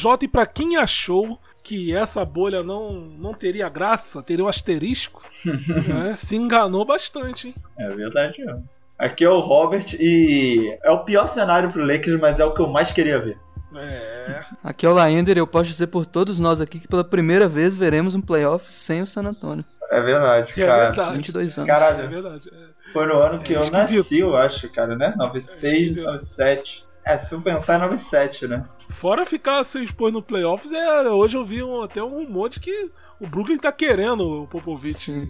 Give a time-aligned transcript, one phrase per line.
[0.00, 5.22] Jota e pra quem achou que essa bolha não, não teria graça, teria um asterisco,
[5.44, 7.54] né, se enganou bastante, hein?
[7.78, 8.42] É verdade.
[8.98, 12.60] Aqui é o Robert e é o pior cenário pro Lakers, mas é o que
[12.60, 13.38] eu mais queria ver.
[13.76, 14.40] É.
[14.64, 17.46] Aqui é o Laender e eu posso dizer por todos nós aqui que pela primeira
[17.46, 19.64] vez veremos um playoff sem o San Antonio.
[19.90, 20.84] É verdade, É cara.
[20.86, 21.16] verdade.
[21.16, 21.70] 22 anos.
[21.70, 22.00] Caralho.
[22.02, 22.48] É verdade.
[22.52, 22.92] é.
[22.92, 23.96] Foi no ano que É eu esquisito.
[23.96, 25.14] nasci, eu acho, cara, né?
[25.16, 26.04] 96, esquisito.
[26.04, 26.84] 97.
[27.06, 28.64] É, se eu pensar, é 97, né?
[28.90, 32.60] Fora ficar sem expor no playoffs, é, hoje eu vi um- até um rumor de
[32.60, 34.98] que o Brooklyn tá querendo o Popovich.
[35.04, 35.28] Sim.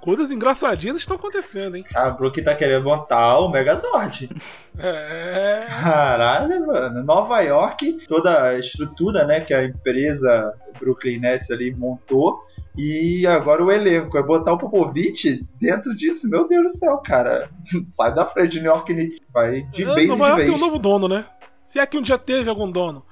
[0.00, 1.82] Coisas engraçadinhas estão acontecendo, hein?
[1.92, 4.28] A Brook tá querendo montar o Megazord.
[4.80, 5.66] É.
[5.82, 7.02] Caralho, mano.
[7.02, 12.38] Nova York, toda a estrutura, né, que a empresa Brooklyn Nets ali montou.
[12.76, 16.30] E agora o elenco é botar o Popovich dentro disso.
[16.30, 17.50] Meu Deus do céu, cara.
[17.88, 19.18] Sai da frente de New York Knicks.
[19.34, 20.62] Vai de É, vez Nova em York tem vez.
[20.62, 21.24] um novo dono, né?
[21.68, 23.04] Se é que um dia teve algum dono.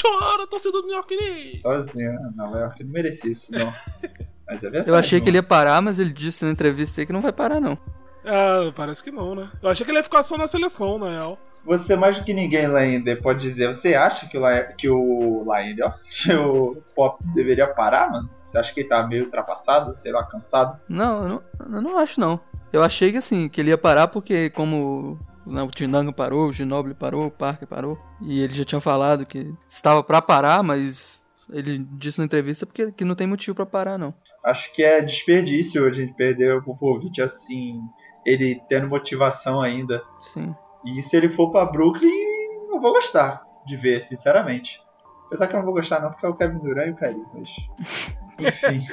[0.00, 1.62] Chora, torcedor do New York Knicks!
[1.62, 2.16] Sozinho.
[2.36, 3.74] Nova York não merecia isso, não.
[4.46, 4.88] Mas é verdade.
[4.88, 5.44] Eu achei que ele mano.
[5.44, 7.76] ia parar, mas ele disse na entrevista aí que não vai parar, não.
[8.24, 9.50] Ah, parece que não, né?
[9.60, 11.38] Eu achei que ele ia ficar só na seleção, na real.
[11.64, 13.66] Você mais do que ninguém, Laender, pode dizer.
[13.74, 14.62] Você acha que o, La...
[14.62, 18.30] que o Laender, ó, que o Pop deveria parar, mano?
[18.46, 20.78] Você acha que ele tá meio ultrapassado, sei lá, cansado?
[20.88, 21.42] Não, eu não,
[21.76, 22.38] eu não acho, não.
[22.72, 26.94] Eu achei que assim, que ele ia parar porque como o Tinanga parou, o Ginobili
[26.94, 27.98] parou, o Parker parou.
[28.20, 32.92] E ele já tinha falado que estava pra parar, mas ele disse na entrevista porque
[32.92, 34.14] que não tem motivo pra parar, não.
[34.44, 37.80] Acho que é desperdício a gente perder o Popovich assim,
[38.26, 40.02] ele tendo motivação ainda.
[40.20, 40.54] Sim.
[40.84, 42.10] E se ele for pra Brooklyn,
[42.70, 44.80] eu vou gostar de ver, sinceramente.
[45.26, 47.24] Apesar que eu não vou gostar não, porque é o Kevin Durant e o Kyrie,
[47.32, 48.14] mas...
[48.36, 48.84] Enfim.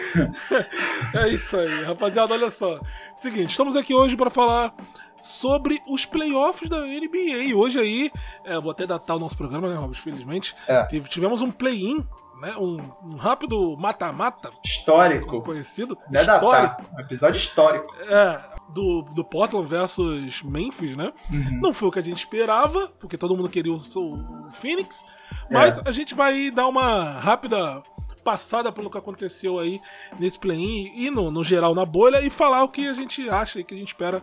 [1.16, 2.80] É isso aí, rapaziada, olha só.
[3.16, 4.74] Seguinte, estamos aqui hoje para falar
[5.22, 7.56] sobre os playoffs da NBA.
[7.56, 8.12] Hoje aí,
[8.44, 10.02] é, vou até datar o nosso programa, né, Robert?
[10.02, 10.56] Felizmente.
[10.68, 10.86] É.
[10.88, 12.06] Tive- tivemos um play-in,
[12.42, 12.56] né?
[12.58, 15.42] Um, um rápido mata-mata, Histórico.
[15.42, 15.98] conhecido.
[16.10, 16.52] Não é histórico.
[16.52, 17.94] datar, um episódio histórico.
[18.10, 21.14] É, do, do Portland versus Memphis, né?
[21.32, 21.60] Uhum.
[21.62, 25.06] Não foi o que a gente esperava, porque todo mundo queria o, o Phoenix.
[25.50, 25.82] Mas É.
[25.86, 27.84] a gente vai dar uma rápida
[28.24, 29.82] passada pelo que aconteceu aí
[30.20, 33.60] nesse play-in e no, no geral na bolha e falar o que a gente acha
[33.60, 34.22] e que a gente espera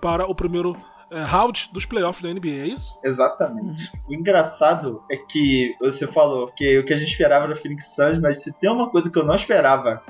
[0.00, 0.76] para o primeiro
[1.10, 2.98] eh, round dos playoffs da NBA, é isso?
[3.04, 3.90] Exatamente.
[4.08, 7.94] O engraçado é que você falou que o que a gente esperava era o Phoenix
[7.94, 10.02] Suns, mas se tem uma coisa que eu não esperava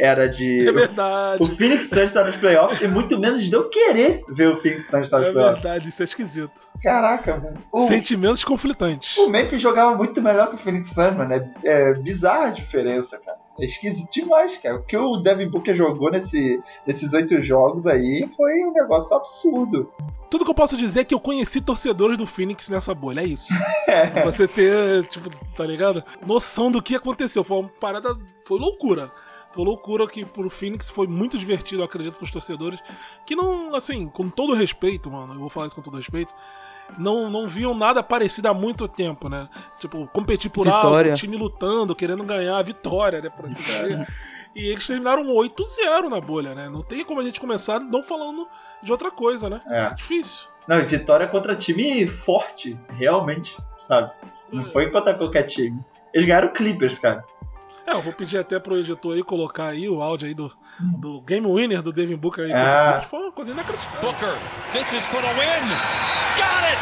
[0.00, 1.42] era de É verdade.
[1.44, 4.88] o Phoenix Suns estar nos playoffs e muito menos de eu querer ver o Phoenix
[4.88, 5.60] Suns estar nos É playoffs.
[5.62, 6.60] verdade, isso é esquisito.
[6.82, 7.58] Caraca, mano.
[7.72, 9.16] O, Sentimentos conflitantes.
[9.16, 11.32] o Memphis jogava muito melhor que o Phoenix Suns, mano.
[11.34, 13.37] É, é bizarra a diferença, cara.
[13.60, 14.76] É esquisito demais, cara.
[14.76, 19.92] O que o Devin Booker jogou nesse, nesses oito jogos aí foi um negócio absurdo.
[20.30, 23.24] Tudo que eu posso dizer é que eu conheci torcedores do Phoenix nessa bolha, é
[23.24, 23.48] isso.
[23.88, 24.22] É.
[24.22, 26.04] Você ter, tipo, tá ligado?
[26.24, 27.42] Noção do que aconteceu.
[27.42, 28.14] Foi uma parada.
[28.44, 29.10] Foi loucura.
[29.54, 32.78] Foi loucura que pro Phoenix foi muito divertido, eu acredito, pros torcedores.
[33.26, 36.34] Que não, assim, com todo respeito, mano, eu vou falar isso com todo respeito.
[36.96, 39.48] Não, não viam nada parecido há muito tempo, né?
[39.78, 41.12] Tipo, competir por Vitória.
[41.12, 44.06] algo, time lutando, querendo ganhar a vitória, né?
[44.56, 46.68] E eles terminaram 8-0 na bolha, né?
[46.68, 48.48] Não tem como a gente começar não falando
[48.82, 49.60] de outra coisa, né?
[49.68, 49.94] É.
[49.94, 50.48] difícil.
[50.66, 54.10] Não, e vitória contra time forte, realmente, sabe?
[54.52, 55.78] Não foi contra qualquer time.
[56.12, 57.24] Eles ganharam o Clippers, cara.
[57.86, 60.52] É, eu vou pedir até pro editor aí colocar aí o áudio aí do,
[60.98, 62.52] do Game Winner do Devin Booker aí.
[62.52, 63.02] Ah.
[63.08, 64.12] Foi uma coisa inacreditável.
[64.12, 64.34] Booker,
[64.72, 65.68] this is for the win.
[66.36, 66.78] Got it!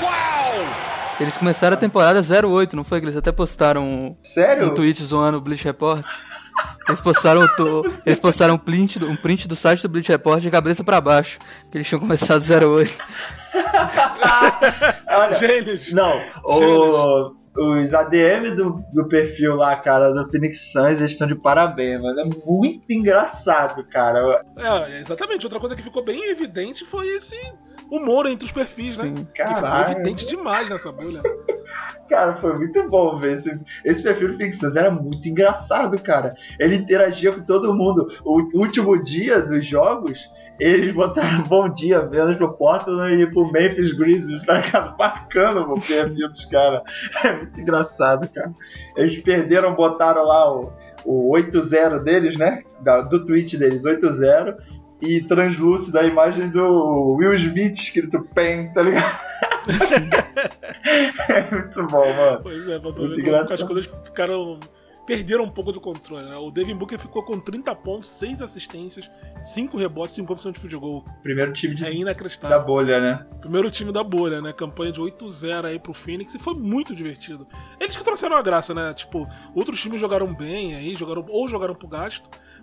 [0.00, 1.01] Wow!
[1.20, 2.98] Eles começaram a temporada 08, não foi?
[3.00, 4.68] Que eles até postaram um, Sério?
[4.68, 6.04] um tweet zoando o Bleach Report.
[6.88, 10.10] Eles postaram, o to- eles postaram um, print do, um print do site do Bleach
[10.10, 11.38] Report de cabeça pra baixo.
[11.70, 12.92] Que eles tinham começado 08.
[15.08, 15.92] Olha, Gênios.
[15.92, 21.34] não, o, os ADM do, do perfil lá, cara, do Phoenix Suns, eles estão de
[21.34, 22.18] parabéns, mano.
[22.20, 24.44] É muito engraçado, cara.
[24.56, 25.44] É, exatamente.
[25.46, 27.36] Outra coisa que ficou bem evidente foi esse
[27.96, 29.04] humor entre os perfis, né?
[29.06, 29.14] Sim.
[29.34, 29.92] Que ficou Caralho.
[29.94, 31.22] evidente demais nessa bolha.
[32.08, 34.76] Cara, foi muito bom ver esse, esse perfil do Suns.
[34.76, 36.34] Era muito engraçado, cara.
[36.58, 38.06] Ele interagia com todo mundo.
[38.24, 40.28] O último dia dos jogos,
[40.60, 44.94] eles botaram bom dia menos pro Portland e pro Memphis Grizzlies, tá ligado?
[44.98, 46.82] Marcando o perfil dos caras.
[47.24, 48.52] É muito engraçado, cara.
[48.96, 50.70] Eles perderam, botaram lá o,
[51.06, 52.62] o 8-0 deles, né?
[52.80, 54.54] Da- do tweet deles, 8-0.
[55.02, 59.20] E translúcido a imagem do Will Smith escrito PEN, tá ligado?
[61.28, 62.40] é muito bom, mano.
[62.42, 63.66] Pois é, tu Muito que as engraçado.
[63.66, 64.60] coisas ficaram
[65.06, 66.28] perderam um pouco do controle.
[66.28, 66.36] Né?
[66.36, 69.10] O Devin Booker ficou com 30 pontos, 6 assistências,
[69.42, 71.04] 5 rebotes, 50% de field goal.
[71.22, 72.64] Primeiro time de, É da inacreditável.
[72.64, 73.26] bolha, né?
[73.40, 74.52] Primeiro time da bolha, né?
[74.52, 77.46] Campanha de 8-0 aí pro Phoenix e foi muito divertido.
[77.80, 78.94] Eles que trouxeram a graça, né?
[78.94, 82.22] Tipo, outros times jogaram bem aí, jogaram ou jogaram pro gasto,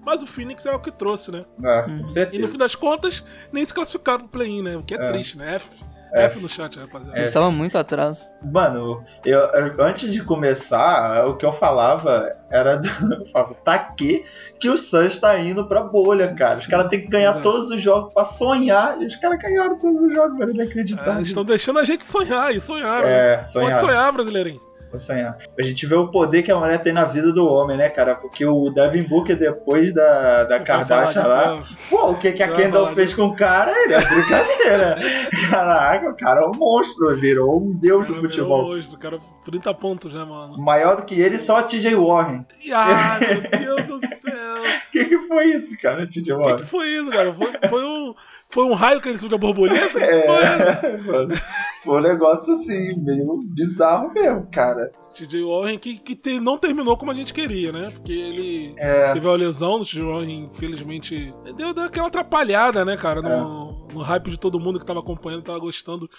[0.09, 1.45] mas o Phoenix é o que trouxe, né?
[1.63, 2.47] É, com E no certeza.
[2.47, 4.75] fim das contas, nem se classificaram pro play-in, né?
[4.77, 5.11] O que é, É.
[5.11, 5.55] triste, né?
[5.55, 5.67] F,
[6.11, 6.37] F.
[6.37, 7.15] F no chat, rapaziada.
[7.17, 8.27] Eles estavam muito atrás.
[8.43, 12.87] Mano, eu, eu- antes de começar, o que eu falava era do.
[13.19, 14.25] Eu falava, tá aqui
[14.59, 16.57] que o Suns tá indo pra bolha, cara.
[16.57, 17.43] Os caras têm que ganhar Exato.
[17.43, 18.99] todos os jogos pra sonhar.
[18.99, 20.51] E os caras ganharam todos os jogos, mano.
[20.51, 21.21] É, Inacreditável.
[21.21, 23.03] estão deixando a gente sonhar e sonhar.
[23.03, 23.11] né?
[23.33, 23.79] É, Pode sonhar.
[23.79, 24.61] sonhar, brasileirinho.
[24.97, 25.37] Sonhar.
[25.57, 28.15] A gente vê o poder que a mulher tem na vida do homem, né, cara?
[28.15, 32.93] Porque o Devin Booker, depois da, da Kardashian lá, pô, o que, que a Kendall
[32.95, 34.97] fez com o cara, ele é brincadeira.
[35.49, 38.65] Caraca, o cara é um monstro, virou um deus do futebol.
[38.65, 40.57] Hoje, o cara 30 pontos, né, mano?
[40.57, 42.45] Maior do que ele, só TJ Warren.
[42.71, 44.61] Ah, meu Deus do céu.
[44.61, 46.57] O que, que foi isso, cara, TJ O que, Warren?
[46.57, 47.33] que foi isso, cara?
[47.33, 48.13] Foi, foi um,
[48.49, 49.99] foi um raio que ele subiu da borboleta?
[49.99, 51.35] É, mano.
[51.83, 54.91] Foi um negócio assim, meio bizarro mesmo, cara.
[55.13, 57.87] TJ Warren que, que te- não terminou como a gente queria, né?
[57.91, 61.33] Porque ele É, teve uma lesão do TJ Warren, infelizmente.
[61.55, 63.19] Deu, deu aquela atrapalhada, né, cara?
[63.21, 63.23] É.
[63.41, 66.09] No, no hype de todo mundo que tava acompanhando, tava gostando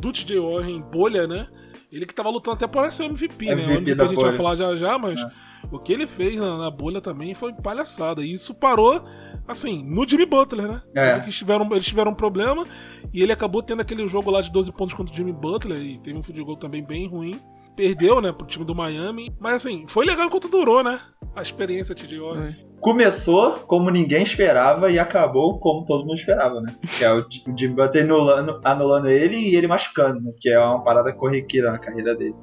[0.00, 1.46] do TJ Warren bolha, né?
[1.96, 3.66] Ele que tava lutando até para ser o MVP, né?
[3.66, 4.28] O MVP a gente bolha.
[4.28, 5.30] vai falar já já, mas É.
[5.70, 8.22] o que ele fez na, na bolha também foi palhaçada.
[8.22, 9.02] E isso parou,
[9.48, 10.82] assim, no Jimmy Butler, né?
[10.94, 11.16] É.
[11.22, 12.66] Eles, tiveram, eles tiveram um problema
[13.12, 15.98] e ele acabou tendo aquele jogo lá de 12 pontos contra o Jimmy Butler e
[15.98, 17.40] teve um goal também bem ruim.
[17.76, 19.34] Perdeu, né, pro time do Miami.
[19.38, 20.98] Mas assim, foi legal enquanto durou, né?
[21.34, 22.56] A experiência TJ Warren.
[22.80, 26.74] começou como ninguém esperava e acabou como todo mundo esperava, né?
[26.96, 27.26] Que é o
[27.56, 30.32] Jimmy Butler anulando, anulando ele e ele machucando, né?
[30.40, 32.34] Que é uma parada corriqueira na carreira dele.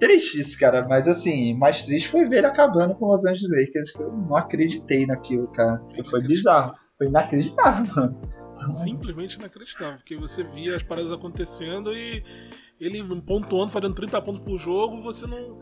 [0.00, 3.92] Triste isso, cara, mas assim, mais triste foi ver ele acabando com os Angeles Lakers,
[3.92, 5.80] que eu não acreditei naquilo, cara.
[6.08, 6.74] Foi bizarro.
[6.98, 8.20] Foi inacreditável, mano.
[8.76, 9.96] Simplesmente inacreditável.
[9.98, 12.22] Porque você via as paradas acontecendo e
[12.80, 15.58] ele pontuando, fazendo 30 pontos por jogo, você não.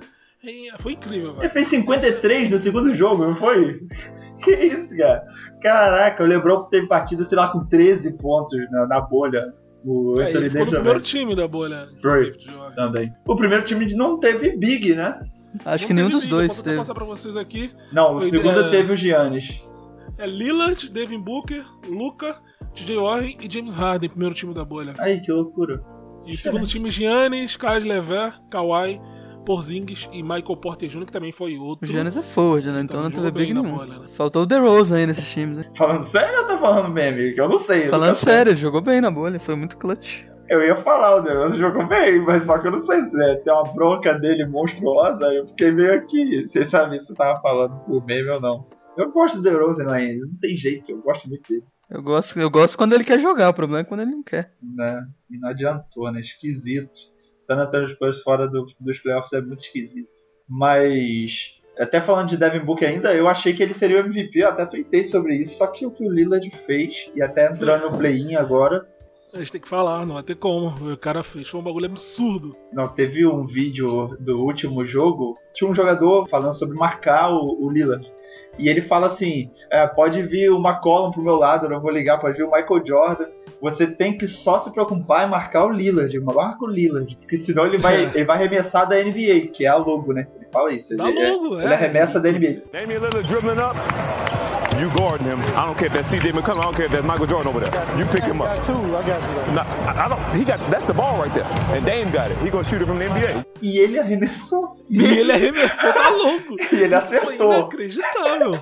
[0.78, 1.50] Foi incrível, Ele velho.
[1.50, 3.80] fez 53 no segundo jogo, não foi?
[4.44, 5.24] Que isso, cara?
[5.60, 9.52] Caraca, o LeBron teve partida, sei lá, com 13 pontos na, na bolha.
[9.84, 10.74] O É, Anthony ele no também.
[10.74, 11.88] primeiro time da bolha.
[12.00, 12.30] Foi.
[12.30, 12.74] David Jordan.
[12.76, 13.12] também.
[13.26, 15.20] O primeiro time não teve Big, né?
[15.64, 16.76] Acho que nenhum dos vídeo, dois teve.
[16.76, 17.72] passar pra vocês aqui.
[17.92, 19.60] Não, o Foi, segundo é, teve o Giannis.
[20.16, 22.36] É Lillard, Devin Booker, Luca,
[22.76, 24.94] TJ Warren e James Harden, primeiro time da bolha.
[24.98, 25.82] Aí, que loucura.
[26.28, 29.00] E segundo time, Giannis, Carlos Lever, Kawhi,
[29.46, 31.86] Porzingis e Michael Porter Jr., que também foi O outro.
[31.86, 32.82] Giannis é forward, né?
[32.82, 33.74] Então Então, não teve big nenhum.
[33.76, 34.06] bola, né?
[34.08, 35.64] Faltou o DeRozan aí nesses times, né?
[35.74, 37.32] Falando sério ou tá falando meme?
[37.32, 37.84] Que eu não sei.
[37.86, 38.32] eu Falando sei.
[38.32, 40.24] sério, ele jogou bem na bolha, foi muito clutch.
[40.50, 43.36] Eu ia falar, o Deus jogou bem, mas só que eu não sei se é,
[43.36, 45.24] tem uma bronca dele monstruosa.
[45.32, 48.66] Eu fiquei meio aqui, sem saber se você tava falando por meme ou não.
[48.96, 51.64] Eu gosto do DeRozan ainda, não tem jeito, eu gosto muito dele.
[51.90, 54.52] Eu gosto, eu gosto quando ele quer jogar, o problema é quando ele não quer.
[54.62, 55.06] Né?
[55.30, 56.20] E não adiantou, né?
[56.20, 56.98] Esquisito.
[57.42, 60.10] San Antonio Spurs fora do- dos playoffs é muito esquisito.
[60.46, 64.48] Mas, até falando de Devin Booker ainda, eu achei que ele seria o MVP, eu
[64.48, 67.96] até tuitei sobre isso, só que o que o Lillard fez, e até entrando no
[67.98, 68.86] play-in agora,
[69.34, 70.68] A gente tem que falar, não vai ter como.
[70.90, 72.56] O cara fez, foi um bagulho absurdo.
[72.72, 77.70] Não, teve um vídeo do último jogo, tinha um jogador falando sobre marcar o, o
[77.70, 78.10] Lillard.
[78.58, 81.90] E ele fala assim: é, pode vir o McCollum pro meu lado, eu não vou
[81.90, 83.26] ligar, pode vir o Michael Jordan.
[83.60, 87.16] Você tem que só se preocupar em marcar o Lillard, marca o Lillard.
[87.16, 90.26] Porque senão ele vai, ele vai arremessar da NBA, que é a logo, né?
[90.36, 90.94] Ele fala isso.
[90.94, 91.64] Ele, é- logo, é.
[91.64, 92.62] ele arremessa da NBA.
[92.72, 94.37] Damian Lillard dribbling up.
[94.80, 95.40] You guarding him.
[95.56, 96.60] I don't care if that's CJ McCollum.
[96.60, 97.98] I don't care if that's Michael Jordan over there.
[97.98, 98.48] You pick him up.
[98.54, 98.96] Got two.
[98.96, 100.36] I don't.
[100.36, 100.58] He got.
[100.70, 101.44] That's the ball right there.
[101.76, 102.38] And Dame got it.
[102.38, 103.44] He gonna shoot it from the NBA.
[103.60, 104.76] E ele arremessou.
[104.88, 106.56] E ele arremessou, tá louco.
[106.72, 107.52] E ele Isso Foi acertou.
[107.58, 108.60] inacreditável.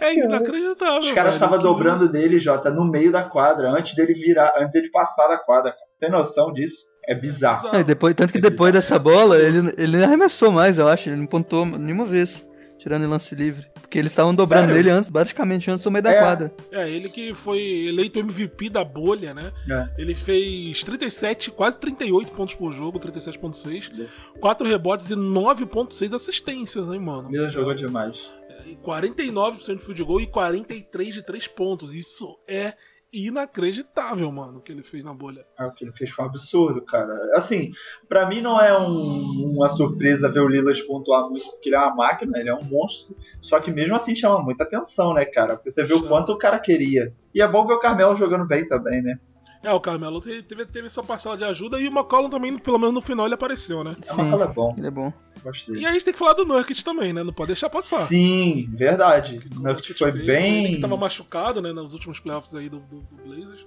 [0.00, 0.98] É inacreditável.
[0.98, 4.72] Os caras estavam Que- dobrando dele, Jota, no meio da quadra, antes dele virar, antes
[4.72, 5.72] dele passar da quadra.
[5.88, 6.78] Você tem noção disso?
[7.06, 7.76] É bizarro.
[7.76, 8.72] E depois, tanto que É depois bizarro.
[8.72, 11.08] dessa bola, ele, ele arremessou mais, eu acho.
[11.08, 12.44] Ele não pontou nenhuma vez,
[12.82, 13.66] tirando em lance livre.
[13.80, 14.80] Porque eles estavam dobrando Sério?
[14.80, 16.18] ele antes, praticamente antes do meio da É.
[16.18, 16.52] quadra.
[16.72, 19.52] É, ele que foi eleito MVP da bolha, né?
[19.70, 19.88] É.
[20.02, 23.92] Ele fez 37, quase 38 pontos por jogo, 37.6,
[24.40, 27.30] 4 rebotes e 9.6 assistências, hein, mano?
[27.30, 28.18] Mila jogou demais.
[28.66, 31.92] E 49% de field goal e 43 de 3 pontos.
[31.94, 32.74] Isso é
[33.12, 35.44] inacreditável, mano, o que ele fez na bolha.
[35.58, 37.12] Ah, o que ele fez foi um absurdo, cara.
[37.34, 37.70] Assim,
[38.08, 41.78] pra mim não é um- uma surpresa ver o Lillard pontuar muito, porque ele é
[41.80, 43.14] uma máquina, ele é um monstro.
[43.40, 45.56] Só que mesmo assim chama muita atenção, né, cara?
[45.56, 47.12] Porque você vê o quanto o cara queria.
[47.34, 49.18] E é bom ver o Carmelo jogando bem também, né?
[49.62, 52.78] É, o Carmelo teve, teve, teve sua parcela de ajuda e o McCollum também, pelo
[52.78, 53.94] menos no final, ele apareceu, né?
[54.08, 54.74] É uma coisa bom.
[54.76, 55.12] Ele é bom.
[55.42, 55.82] Gosto dele.
[55.82, 57.22] E aí a gente tem que falar do Nurkic também, né?
[57.22, 58.06] Não pode deixar passar.
[58.06, 59.40] Sim, verdade.
[59.54, 60.64] O O Nurkic foi veio, bem.
[60.66, 61.72] Ele que tava machucado, né?
[61.72, 63.66] Nos últimos playoffs aí do, do, do Blazers.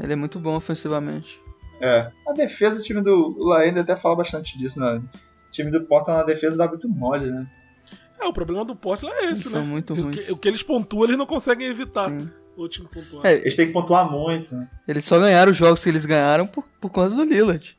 [0.00, 1.40] Ele é muito bom ofensivamente.
[1.80, 2.10] É.
[2.28, 3.36] A defesa do time do.
[3.38, 5.02] O Laenda até fala bastante disso, né?
[5.48, 7.46] O time do Portland na defesa dá muito mole, né?
[8.20, 9.50] É, o problema do Portland é esse, Eles né?
[9.50, 10.24] são muito o, ruins.
[10.26, 12.08] que, o que eles pontuam, eles não conseguem evitar.
[12.08, 12.30] Sim.
[12.56, 13.24] O time pontuar.
[13.26, 14.68] É, Eles têm que pontuar muito, né?
[14.86, 17.76] eles só ganharam os jogos que eles ganharam por, por conta do Lillard.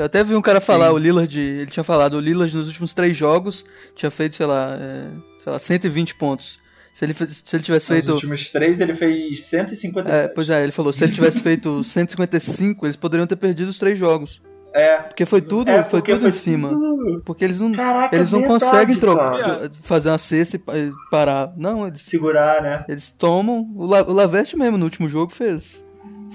[0.00, 2.94] Eu até vi um cara falar, o Lillard, ele tinha falado, o Lillard nos últimos
[2.94, 6.58] três jogos tinha feito, sei lá, é, sei lá 120 pontos.
[6.92, 8.12] Se ele, fez- se ele tivesse Nos feito.
[8.14, 10.10] últimos três ele fez 157.
[10.10, 13.78] É, pois é, ele falou, se ele tivesse feito 155, eles poderiam ter perdido os
[13.78, 14.40] três jogos.
[14.72, 14.98] É.
[15.02, 16.68] Porque foi tudo, É, foi porque tudo foi em cima.
[16.70, 20.72] tudo- Porque eles não, Caraca, eles não verdade, conseguem trocar, fazer uma cesta e pa-
[21.10, 21.52] parar.
[21.58, 22.84] Não, eles, Segurar, né?
[22.88, 23.66] eles tomam.
[23.76, 25.84] O, La, o Laverte mesmo no último jogo fez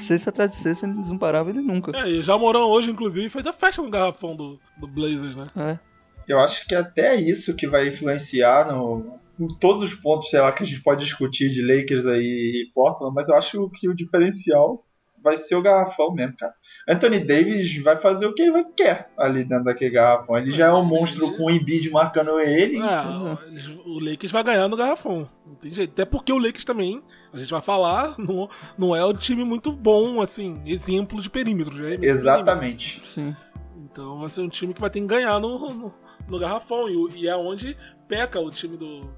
[0.04, 1.92] cesta atrás de cesta, eles não paravam ele nunca.
[1.98, 5.46] É, e já Morão hoje, inclusive, fez a festa no garrafão do, do Blazers, né?
[5.56, 5.80] É.
[6.28, 10.52] Eu acho que até isso que vai influenciar no, em todos os pontos, sei lá,
[10.52, 12.22] que a gente pode discutir de Lakers aí
[12.68, 14.84] e Portland, mas eu acho que o diferencial
[15.24, 16.54] vai ser o garrafão mesmo, cara.
[16.88, 20.38] Anthony Davis vai fazer o que ele quer ali dentro daquele garrafão.
[20.38, 22.78] Ele já é um monstro com o Embiid marcando ele.
[22.80, 25.28] É, eles- o Lakers vai ganhar no garrafão.
[25.46, 25.90] Não tem jeito.
[25.94, 27.02] Até porque o Lakers também,
[27.36, 31.76] a gente vai falar, não, não é um time muito bom, assim, exemplo de perímetro.
[31.86, 33.00] É meio Exatamente.
[33.04, 33.34] Sim.
[33.34, 33.46] perímetro.
[33.92, 35.94] Então vai ser um time que vai ter que ganhar no, no,
[36.28, 36.90] no garrafão.
[36.90, 37.78] E, e é onde
[38.08, 39.10] peca o time do,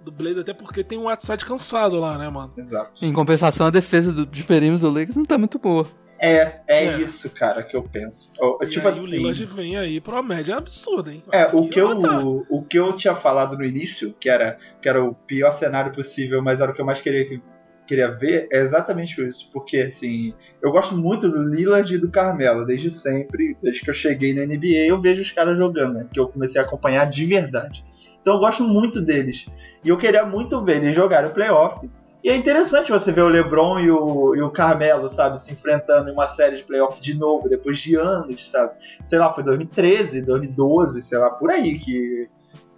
[0.00, 2.52] do Blaze, até porque tem um outside cansado lá, né, mano?
[2.56, 3.04] Exato.
[3.04, 5.86] Em compensação, a defesa do, de perímetro do Lakers não tá muito boa.
[6.24, 7.00] É, é, É.
[7.00, 8.30] isso, cara, que eu penso.
[8.40, 9.10] Eu- E tipo aí o assim.
[9.10, 11.20] Lillard vem aí pra uma média absurda, hein?
[11.32, 12.20] É, o que, matar.
[12.22, 15.92] eu, o que eu tinha falado no início, que era, que era o pior cenário
[15.92, 17.40] possível, mas era o que eu mais queria,
[17.88, 19.50] queria ver, é exatamente isso.
[19.52, 23.94] Porque, assim, eu gosto muito do Lillard e do Carmelo, desde sempre, desde que eu
[23.94, 26.06] cheguei na NBA, eu vejo os caras jogando, né?
[26.12, 27.84] Que eu comecei a acompanhar de verdade.
[28.20, 29.46] Então eu gosto muito deles.
[29.84, 31.84] E eu queria muito ver eles jogarem o playoff.
[32.22, 36.08] E é interessante você ver o LeBron e o, e o Carmelo, sabe, se enfrentando
[36.08, 38.74] em uma série de playoff de novo, depois de anos, sabe?
[39.04, 42.28] Sei lá, foi 2013, 2012, sei lá, por aí que,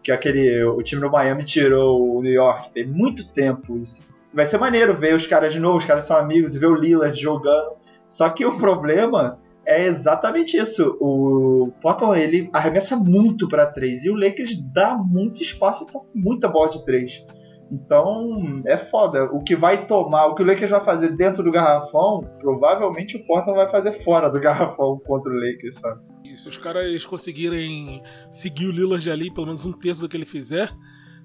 [0.03, 2.71] que aquele, o time do Miami tirou o New York.
[2.71, 4.01] Tem muito tempo isso.
[4.33, 6.75] Vai ser maneiro ver os caras de novo, os caras são amigos, e ver o
[6.75, 7.77] Lillard jogando.
[8.07, 10.97] Só que o problema é exatamente isso.
[11.01, 15.93] O Portland, ele arremessa muito pra três e o Lakers dá muito espaço e tá
[15.93, 17.23] com muita bola de três.
[17.71, 19.25] Então, é foda.
[19.33, 23.27] O que vai tomar, o que o Lakers vai fazer dentro do garrafão, provavelmente o
[23.27, 26.01] Portland vai fazer fora do garrafão contra o Lakers, sabe?
[26.25, 30.17] E se os caras conseguirem seguir o Lillard ali, pelo menos um terço do que
[30.17, 30.73] ele fizer,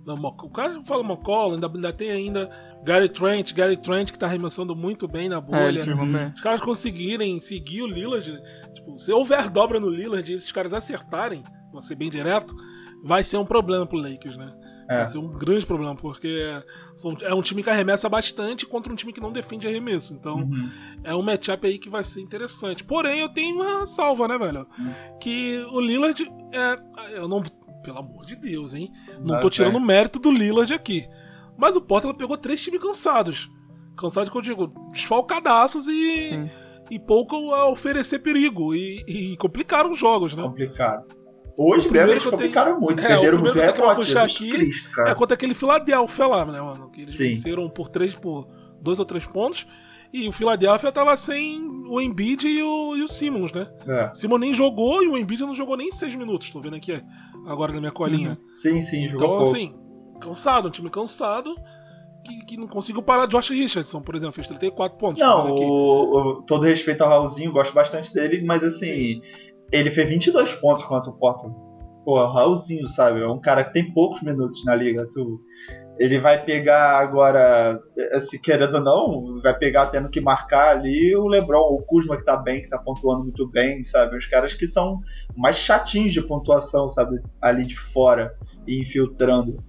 [0.05, 2.49] não, o cara fala McCollum, ainda, ainda tem ainda
[2.83, 5.67] Gary Trent, Gary Trent que tá arremessando muito bem na É, bolha.
[5.67, 6.27] ele jogou bem.
[6.33, 8.39] os caras conseguirem seguir o Lillard,
[8.73, 12.55] tipo, se houver dobra no Lillard e esses caras acertarem, vou ser bem direto,
[13.03, 14.51] vai ser um problema pro Lakers, né?
[14.89, 14.97] É.
[14.97, 16.43] Vai ser um grande problema, porque
[16.95, 20.13] são- é um time que arremessa bastante contra um time que não defende arremesso.
[20.13, 20.69] Então, Uhum.
[21.03, 22.83] é um matchup aí que vai ser interessante.
[22.83, 24.65] Porém, eu tenho uma salva, né, velho?
[24.79, 24.91] Hum.
[25.19, 26.79] Que o Lillard é.
[27.17, 27.43] Eu não.
[27.83, 28.91] Pelo amor de Deus, hein?
[29.21, 31.07] Não tô tirando o mérito do Lillard aqui.
[31.57, 33.49] Mas o Portland pegou três times cansados.
[33.97, 36.49] Cansados que eu digo, desfalcadaços e, Sim.
[36.89, 38.73] e pouco a oferecer perigo.
[38.73, 40.41] E, e complicaram os jogos, né?
[40.43, 41.03] Complicado.
[41.61, 43.59] Hoje O mesmo primeiro eles eu tenho- complicaram muito, É, o perderam primeiro muito que
[43.59, 45.09] pra rebote, puxar Jesus aqui Cristo, cara.
[45.09, 46.89] É contra aquele Philadelphia lá, né, mano?
[46.89, 47.29] Que eles Sim.
[47.29, 48.47] venceram por três, por
[48.81, 49.67] dois ou três pontos.
[50.13, 53.67] E o Philadelphia tava sem o Embiid e o, e o Simmons, né?
[53.87, 54.11] É.
[54.11, 56.49] O Simmons nem jogou e o Embiid não jogou nem seis minutos.
[56.49, 56.99] Tô vendo aqui
[57.45, 58.37] agora na minha colinha.
[58.51, 59.55] Sim, sim, jogou Então, pouco.
[59.55, 59.75] assim,
[60.21, 61.53] cansado, um time cansado
[62.25, 63.27] que, que não conseguiu parar.
[63.27, 65.19] Josh Richardson, por exemplo, fez 34 pontos.
[65.21, 69.21] Não, o, o- todo respeito ao Raulzinho, gosto bastante dele, mas assim,
[69.71, 71.55] ele fez 22 pontos contra o Portland.
[72.03, 73.21] Pô, Raulzinho, sabe?
[73.21, 75.07] É um cara que tem poucos minutos na liga.
[75.11, 75.39] Tu,
[75.99, 77.79] ele vai pegar agora,
[78.19, 82.23] se querendo ou não, vai pegar tendo que marcar ali o LeBron, o Kuzma que
[82.23, 84.17] tá bem, que tá pontuando muito bem, sabe?
[84.17, 85.01] Os caras que são
[85.35, 87.21] mais chatinhos de pontuação, sabe?
[87.41, 88.33] Ali de fora
[88.65, 89.63] e infiltrando.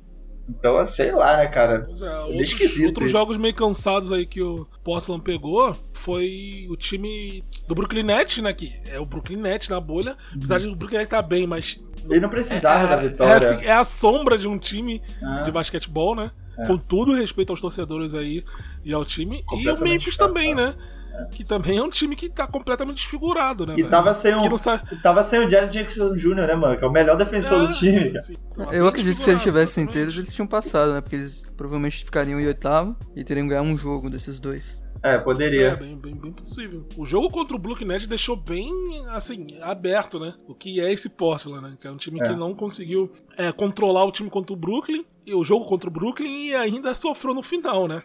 [0.58, 1.84] Então, sei lá, né, cara?
[1.86, 6.66] Pois é, é outros, esquisito outros jogos meio cansados aí que o Portland pegou foi
[6.68, 8.52] o time do Brooklyn Nets, né?
[8.52, 10.16] Que é o Brooklyn Nets na bolha.
[10.34, 11.80] Apesar de o Brooklyn Nets tá bem, mas.
[12.08, 13.46] Ele não precisava da é, vitória.
[13.46, 15.42] É, assim, é a sombra de um time Ah.
[15.42, 16.30] de basquetebol, né?
[16.58, 16.66] É.
[16.66, 18.44] Com todo respeito aos torcedores aí
[18.84, 19.44] e ao time.
[19.54, 20.74] E o Memphis também, né?
[21.30, 23.74] Que também é um time que tá completamente desfigurado, né?
[23.74, 23.90] E velho?
[23.90, 25.00] tava sem não sabe.
[25.02, 26.76] tava sem o Jared Jackson Jr., né, mano?
[26.76, 28.24] Que é o melhor defensor do time, cara.
[28.56, 31.00] tava Eu acredito que se eles tivessem inteiros, eles tinham passado, né?
[31.00, 34.78] Porque eles provavelmente ficariam em oitavo e teriam ganhar um jogo desses dois.
[35.02, 35.76] É, É, poderia.
[35.76, 36.86] bem, bem, bem possível.
[36.94, 38.70] O jogo contra o Brooklyn Nets deixou bem,
[39.08, 40.34] assim, aberto, né?
[40.46, 41.76] O que é esse Portland, né?
[41.80, 42.28] Que é um time É.
[42.28, 45.92] que não conseguiu é, controlar o time contra o Brooklyn, e o jogo contra o
[45.92, 48.02] Brooklyn, e ainda sofreu no final, né?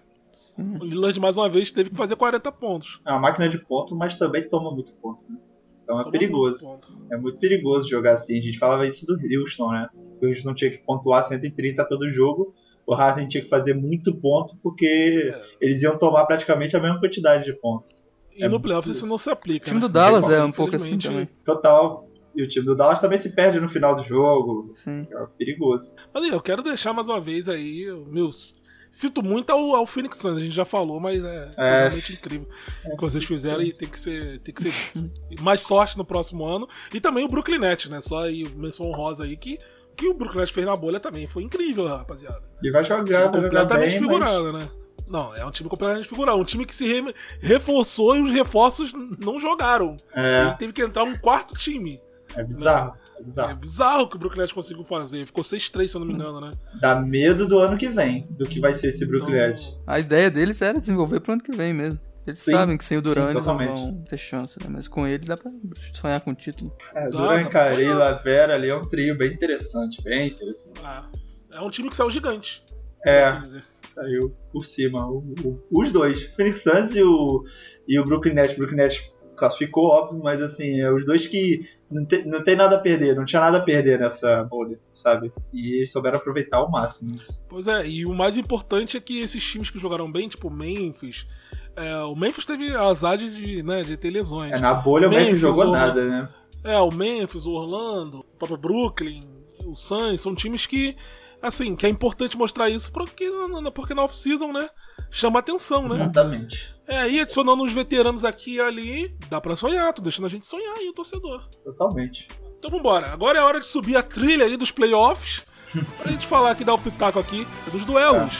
[0.57, 2.99] O Lillard, mais uma vez, teve que fazer 40 pontos.
[3.05, 5.37] É uma máquina de ponto, mas também toma muito ponto, né?
[5.81, 6.67] Então é Tomou perigoso.
[6.67, 6.87] muito.
[7.11, 8.37] É muito perigoso jogar assim.
[8.39, 9.87] A gente falava isso do Houston, né?
[10.21, 12.53] O Houston tinha que pontuar 130 todo jogo.
[12.87, 15.41] O Harden tinha que fazer muito ponto porque É.
[15.61, 17.89] eles iam tomar praticamente a mesma quantidade de pontos.
[18.35, 19.05] E É no playoffs isso.
[19.07, 19.65] não se aplica.
[19.65, 19.87] O time né?
[19.87, 21.27] do Dallas é um pouco assim também.
[21.43, 22.07] Total.
[22.35, 24.73] E o time do Dallas também se perde no final do jogo.
[24.75, 25.07] Sim.
[25.09, 25.95] É perigoso.
[26.13, 28.55] Mas aí, eu quero deixar mais uma vez aí, meus.
[28.97, 31.79] Cito muito ao, ao Phoenix Suns, a gente já falou, mas é, É.
[31.81, 32.47] realmente incrível
[32.85, 35.09] o que vocês fizeram e tem que ser, tem que ser
[35.41, 36.65] mais sorte no próximo ano.
[36.93, 37.99] E também o Brooklyn Nets, né?
[37.99, 39.57] Só aí menção honrosa aí que,
[39.97, 41.27] que o Brooklyn Nets fez na bolha também.
[41.27, 42.41] Foi incrível, rapaziada.
[42.63, 44.07] E vai jogar, vai jogar completamente bem, mas...
[44.09, 44.69] figurado, né?
[45.09, 46.37] Não, é um time completamente figurado.
[46.39, 49.95] Um time que se re- reforçou e os reforços não jogaram.
[50.13, 51.99] É, E teve que entrar um quarto time.
[52.35, 52.93] É bizarro.
[53.15, 53.55] É É bizarro.
[53.57, 55.25] bizarro o que o Brooklyn Nets conseguiu fazer.
[55.25, 56.49] Ficou 6-3, se eu não me engano, né?
[56.81, 59.79] Dá medo do ano que vem, do que vai ser esse Brooklyn Então, Nets.
[59.87, 61.99] A ideia deles era desenvolver pro ano que vem mesmo.
[62.27, 63.69] Eles Sim, sabem que sem o Duran eles não totalmente.
[63.81, 64.67] vão ter chance, né?
[64.69, 65.51] Mas com ele dá pra
[65.93, 66.75] sonhar com o título.
[66.95, 67.97] É, Duran, sonhar.
[67.97, 70.81] Lavera ali é um trio bem interessante, bem interessante.
[70.83, 71.07] Ah,
[71.53, 72.63] é um time que saiu gigante.
[73.05, 73.61] É, assim
[73.93, 75.07] saiu por cima.
[75.07, 77.43] o- o- os dois, o Phoenix Suns e o,
[77.87, 78.55] e o Brooklyn Nets.
[78.55, 82.55] O Brooklyn Nets classificou, óbvio, mas assim, é os dois que não tem, não tem
[82.55, 85.31] nada a perder, não tinha nada a perder nessa bolha, sabe?
[85.53, 87.45] E eles souberam aproveitar ao máximo isso.
[87.47, 90.51] Pois é, e o mais importante é que esses times que jogaram bem, tipo o
[90.51, 91.27] Memphis.
[91.75, 94.51] é, o Memphis teve azar de, de, né, de ter lesões.
[94.51, 96.29] É, na bolha o Memphis Memphis, jogou nada, né?
[96.63, 99.19] É, o Memphis, o Orlando, o próprio Brooklyn,
[99.65, 100.95] o Suns, são times que,
[101.41, 103.29] assim, que é importante mostrar isso porque,
[103.73, 104.67] porque na off-season, né,
[105.15, 105.95] chama atenção, né?
[105.95, 106.75] Exatamente.
[106.87, 110.45] É, e adicionando uns veteranos aqui e ali, dá pra sonhar, tô deixando a gente
[110.45, 111.47] sonhar aí, o torcedor.
[111.63, 112.27] Totalmente.
[112.59, 115.43] Então vambora, agora é hora de subir a trilha aí dos playoffs,
[115.97, 118.33] pra gente falar aqui, dar o pitaco aqui dos duelos.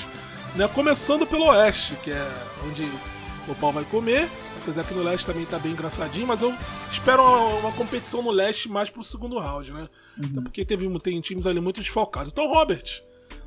[0.56, 2.32] Né, começando pelo Oeste, que é
[2.66, 2.84] onde
[3.48, 4.30] o pau vai comer.
[4.62, 6.54] Apesar que no Leste também tá bem engraçadinho, mas eu
[6.92, 9.84] espero uma, uma competição no Leste mais pro segundo round, né?
[10.18, 12.32] Até porque teve, tem times ali muito desfalcados.
[12.32, 13.04] Então, Robert,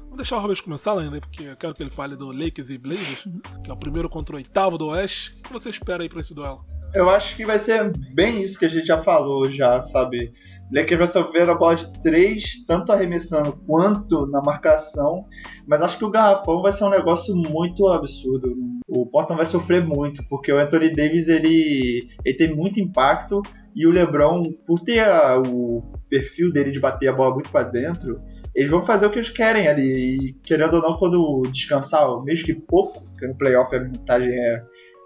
[0.09, 2.79] vamos deixar o Robert começar ainda, porque eu quero que ele fale do Lakers e
[2.79, 3.25] Blazers,
[3.65, 5.33] que é o primeiro contra o oitavo do Oeste.
[5.39, 6.65] O que você espera aí pra esse duelo?
[6.95, 10.33] Eu acho que vai ser bem isso que a gente já falou, já, sabe?
[10.73, 15.25] Lakers vai sofrer a bola de três, tanto arremessando quanto na marcação,
[15.67, 18.55] mas acho que o garrafão vai ser um negócio muito absurdo.
[18.87, 23.41] O Portland vai sofrer muito, porque o Anthony Davis ele, ele tem muito impacto
[23.75, 27.63] e o LeBron, por ter a- o perfil dele de bater a bola muito pra
[27.63, 28.21] dentro,
[28.55, 29.83] eles vão fazer o que eles querem ali.
[29.83, 34.63] E querendo ou não, quando descansar, mesmo que pouco, porque no playoff a minutagem é,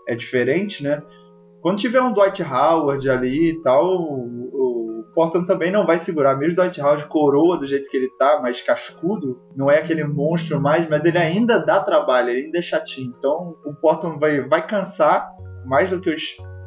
[0.09, 1.03] é diferente, né?
[1.61, 6.37] Quando tiver um Dwight Howard ali e tal, o, o Portland também não vai segurar.
[6.37, 10.05] Mesmo o Dwight Howard coroa do jeito que ele tá, mais cascudo, não é aquele
[10.05, 13.15] monstro mais, mas ele ainda dá trabalho, ele ainda é chatinho.
[13.17, 15.31] Então o Portland vai, vai cansar
[15.65, 16.17] mais do que eu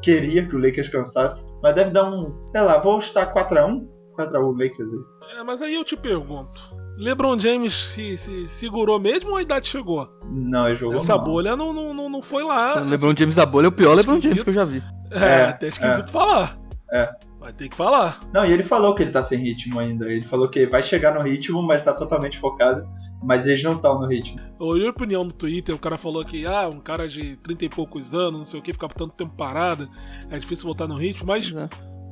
[0.01, 1.45] queria que o Lakers cansasse.
[1.61, 3.94] Mas deve dar um, sei lá, vou estar 4x1?
[4.15, 5.37] 4x1 Lakers aí.
[5.39, 6.75] É, mas aí eu te pergunto.
[6.97, 10.09] LeBron James se, se segurou mesmo ou a idade chegou?
[10.29, 11.25] Não, ele jogou Essa mal.
[11.25, 12.81] bolha não, não, não, não foi lá.
[12.81, 14.81] o LeBron James da bolha é o pior LeBron James que eu já vi.
[15.11, 16.57] É, É, até esquisito falar.
[16.91, 17.09] É.
[17.39, 18.19] Vai ter que falar.
[18.33, 20.11] Não, e ele falou que ele tá sem ritmo ainda.
[20.11, 22.87] Ele falou que vai chegar no ritmo, mas tá totalmente focado.
[23.21, 24.39] Mas eles não estão no ritmo.
[24.59, 27.65] Eu olhei a opinião no Twitter, o cara falou que, ah, um cara de 30
[27.65, 29.89] e poucos anos, não sei o que, ficar tanto tempo parado,
[30.29, 31.67] é difícil voltar no ritmo, mas, é,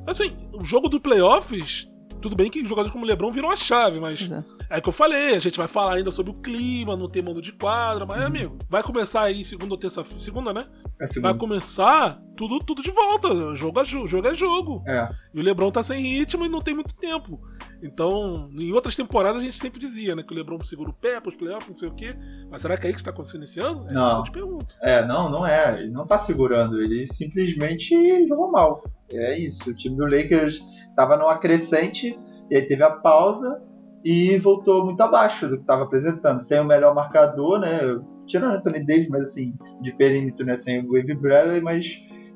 [0.06, 1.88] assim, o jogo do playoffs,
[2.24, 4.42] tudo bem que jogadores como o LeBron viram a chave, mas é.
[4.70, 7.22] é o que eu falei, a gente vai falar ainda sobre o clima, não ter
[7.22, 10.62] mando de quadra, mas, amigo, vai começar aí segunda ou terça-feira, segunda, né?
[10.98, 11.36] É Vai segundo.
[11.38, 14.82] começar tudo, tudo de volta, jogo é jogo, jogo é jogo.
[14.86, 15.06] É.
[15.34, 17.38] E o LeBron tá sem ritmo e não tem muito tempo.
[17.82, 21.20] Então, em outras temporadas a gente sempre dizia, né, que o LeBron segura o pé
[21.20, 22.08] pros playoffs, não sei o quê.
[22.50, 23.86] Mas será que é isso que tá acontecendo esse ano?
[23.90, 24.06] É Não.
[24.06, 24.76] isso que eu te pergunto.
[24.80, 25.80] É, não, não é.
[25.80, 26.80] Ele não tá segurando.
[26.80, 28.82] Ele simplesmente jogou mal.
[29.12, 29.68] É isso.
[29.68, 30.62] O time do Lakers
[30.96, 32.18] tava numa crescente,
[32.50, 33.62] e aí teve a pausa
[34.04, 36.40] e voltou muito abaixo do que tava apresentando.
[36.40, 37.78] Sem o melhor marcador, né?
[38.26, 40.56] Tirando Anthony Davis, mas assim, de perímetro, né?
[40.56, 41.86] Sem o Wave Bradley, mas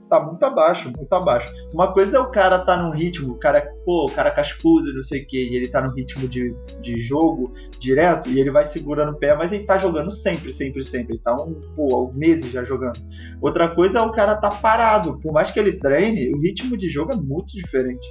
[0.09, 1.53] tá muito abaixo, muito abaixo.
[1.73, 5.03] Uma coisa é o cara tá num ritmo, o cara, pô, o cara cascudo, não
[5.03, 8.65] sei o que, e ele tá num ritmo de, de jogo direto, e ele vai
[8.65, 11.15] segurando o pé, mas ele tá jogando sempre, sempre, sempre.
[11.15, 12.99] Ele tá um, pô, meses já jogando.
[13.41, 15.21] Outra coisa é o cara tá parado.
[15.21, 18.09] Por mais que ele treine, o ritmo de jogo é muito diferente.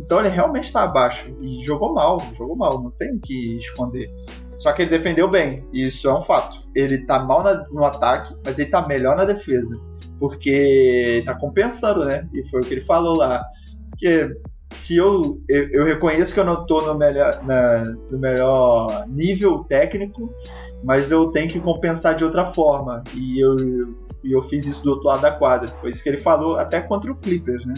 [0.00, 1.30] Então ele realmente tá abaixo.
[1.42, 4.10] E jogou mal, jogou mal, não tem o que esconder.
[4.56, 6.62] Só que ele defendeu bem, e isso é um fato.
[6.74, 9.78] Ele tá mal na- no ataque, mas ele tá melhor na defesa.
[10.18, 12.28] Porque tá compensando, né?
[12.32, 13.42] E foi o que ele falou lá.
[13.98, 14.30] Que
[14.74, 19.64] se eu, eu, eu reconheço que eu não tô no melhor, na- no melhor nível
[19.64, 20.32] técnico,
[20.84, 23.02] mas eu tenho que compensar de outra forma.
[23.14, 23.56] E eu,
[24.22, 25.68] e eu fiz isso do outro lado da quadra.
[25.80, 27.74] Foi isso que ele falou até contra o Clippers, né?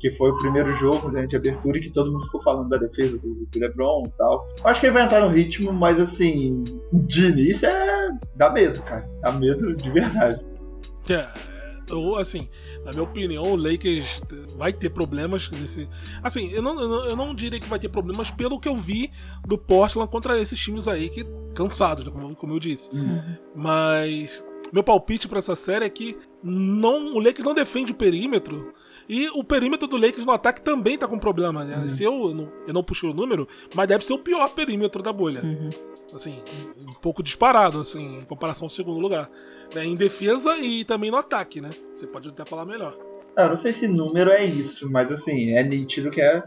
[0.00, 2.78] Que foi o primeiro jogo né, de abertura e que todo mundo ficou falando da
[2.78, 4.48] defesa do, do LeBron e tal.
[4.58, 8.10] Eu acho que ele vai entrar no ritmo, mas assim, de início é.
[8.34, 9.08] dá medo, cara.
[9.20, 10.40] Dá medo de verdade.
[11.08, 11.28] É,
[11.90, 12.48] eu, assim,
[12.84, 14.20] na minha opinião, o Lakers
[14.56, 15.88] vai ter problemas nesse.
[16.22, 18.76] Assim, eu não, eu não, eu não diria que vai ter problemas pelo que eu
[18.76, 19.10] vi
[19.46, 22.88] do Portland contra esses times aí que cansados, né, como, como eu disse.
[23.54, 28.72] Mas meu palpite pra essa série é que não, o Lakers não defende o perímetro.
[29.12, 31.88] E o perímetro do Lakers no ataque também tá com problema, né?
[31.88, 35.02] Se eu, eu não, eu não puxei o número, mas deve ser o pior perímetro
[35.02, 35.42] da bolha.
[36.14, 36.40] Assim,
[36.78, 39.28] um pouco disparado, assim, em comparação ao segundo lugar.
[39.74, 39.84] né?
[39.84, 41.70] Em defesa e também no ataque, né?
[41.92, 42.96] Você pode até falar melhor.
[43.36, 46.42] Ah, eu não sei se número é isso, mas assim, é nítido que é.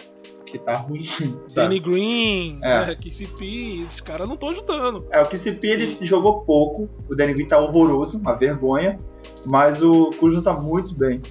[0.46, 1.04] que tá ruim.
[1.54, 1.80] Danny?
[1.80, 2.86] Green, É.
[2.88, 5.06] né, KCP, esses caras não estão ajudando.
[5.12, 8.98] É, o KCP ele jogou pouco, o Danny Green tá horroroso, uma vergonha,
[9.46, 11.22] mas o Kuzma tá muito bem.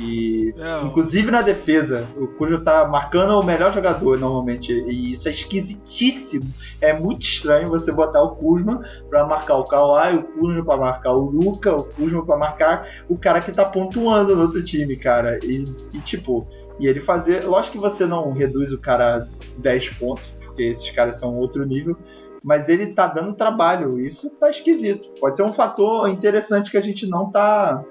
[0.00, 4.72] E É, Inclusive na defesa, o Cujo tá marcando o melhor jogador normalmente.
[4.72, 6.46] E isso é esquisitíssimo.
[6.80, 11.12] É muito estranho você botar o Kuzma pra marcar o Kawhi, o Kuzma pra marcar
[11.12, 15.38] o Luca, o Kuzma pra marcar o cara que tá pontuando no outro time, cara.
[15.44, 17.44] E, e, tipo, e ele fazer.
[17.44, 19.26] Lógico que você não reduz o cara a
[19.58, 21.96] 10 pontos, porque esses caras são outro nível.
[22.42, 25.10] Mas ele tá dando trabalho, isso tá esquisito.
[25.20, 27.84] Pode ser um fator interessante que a gente não tá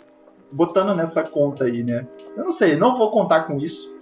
[0.54, 2.08] botando nessa conta aí, né?
[2.36, 3.98] Eu não sei, não vou contar com isso.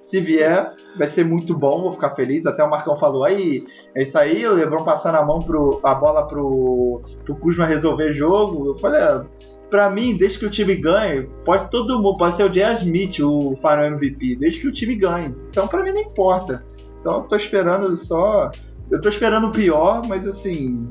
[0.00, 2.44] Se vier, vai ser muito bom, vou ficar feliz.
[2.44, 5.94] Até o Marcão falou, aí, é isso aí, o Lebron passando a mão pro, a
[5.94, 8.66] bola pro, pro Kuzma resolver jogo.
[8.66, 9.24] Eu falei, ah,
[9.72, 12.74] pra mim, desde que o time ganhe, pode todo mundo, pode ser o J.R.
[12.84, 15.34] Smith, o final MVP, desde que o time ganhe.
[15.48, 16.64] Então pra mim não importa.
[17.00, 18.50] Então eu tô esperando só.
[18.90, 20.86] Eu tô esperando o pior, mas assim.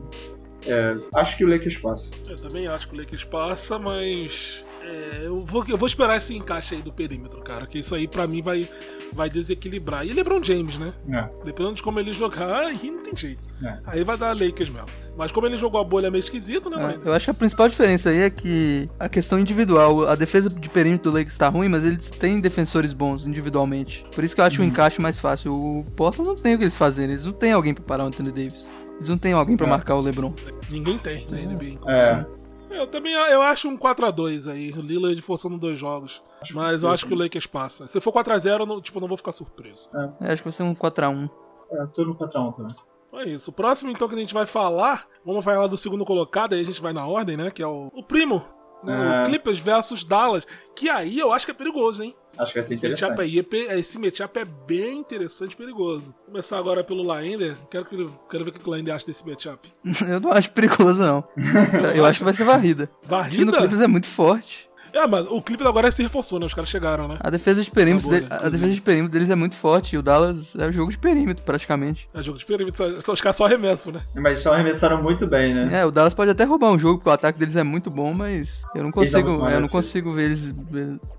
[0.66, 2.10] é, acho que o Lakers passa.
[2.28, 4.62] eu também acho que o Lakers passa, mas.
[4.84, 7.66] É, eu, vou, eu vou esperar esse encaixe aí do perímetro, cara.
[7.68, 8.68] Que isso aí pra mim vai,
[9.14, 10.06] vai desequilibrar.
[10.06, 10.94] E LeBron James, né?
[11.10, 11.30] É.
[11.46, 13.42] Dependendo de como ele jogar, aí não tem jeito.
[13.64, 13.78] É.
[13.86, 14.88] Aí vai dar Lakers mesmo.
[15.18, 17.02] Mas como ele jogou a bolha meio esquisito, né, É, mano?
[17.06, 20.70] eu acho que a principal diferença aí é que a questão individual, a defesa de
[20.70, 24.06] perímetro do Lakers tá ruim, mas eles têm defensores bons individualmente.
[24.16, 25.54] Por isso que eu acho o encaixe mais fácil.
[25.54, 28.08] O Portland não tem o que eles fazerem, eles não têm alguém pra parar o
[28.08, 28.66] Anthony Davis.
[28.96, 29.70] Eles não têm alguém pra É.
[29.70, 30.34] marcar o LeBron.
[30.70, 31.92] Ninguém tem na NBA.
[31.92, 32.26] É.
[32.72, 34.72] Eu também eu acho um 4x2 aí.
[34.72, 36.22] O Lillard forçando dois jogos.
[36.54, 37.88] Mas eu acho que o Lakers passa.
[37.88, 39.90] Se for 4x0, eu não, tipo, não vou ficar surpreso.
[39.94, 41.30] Eu acho que vai ser um 4x1.
[41.72, 42.76] É, tô no 4x1 também.
[43.14, 43.50] É isso.
[43.52, 46.66] O próximo, então, que a gente vai falar, vamos falar do segundo colocado, aí a
[46.66, 47.52] gente vai na ordem, né?
[47.52, 48.44] Que é o, o primo.
[48.84, 49.24] né, É.
[49.24, 50.46] O Clippers versus Dallas.
[50.76, 52.16] Que aí eu acho que é perigoso, hein?
[52.42, 53.56] Acho que vai ser Esse matchup, interessante.
[53.56, 56.06] aí, é esse matchup é bem interessante e perigoso.
[56.06, 57.56] Vou começar agora pelo Laender.
[57.70, 57.96] Quero, que,
[58.30, 59.72] quero ver o que o Laender acha desse matchup.
[60.10, 61.24] Eu não acho perigoso, não.
[61.96, 62.90] Eu acho que vai ser varrida.
[63.04, 63.52] O time do Varrida?
[63.58, 64.68] Clippers é muito forte.
[64.94, 66.46] É, mas o Clippers agora se reforçou, né?
[66.46, 67.18] Os caras chegaram, né?
[67.20, 68.38] A defesa de perímetro, dele- né?
[68.42, 69.96] a defesa de perímetro deles é muito forte.
[69.96, 72.10] E o Dallas é o jogo de perímetro, praticamente.
[72.14, 74.02] É jogo de perímetro, só- só- os caras só arremessam, né?
[74.16, 75.80] Mas estão arremessando muito bem, né?
[75.82, 78.14] É, o Dallas pode até roubar um jogo, porque o ataque deles é muito bom,
[78.14, 79.70] mas eu não consigo, eu não defesa.
[79.70, 80.54] consigo ver eles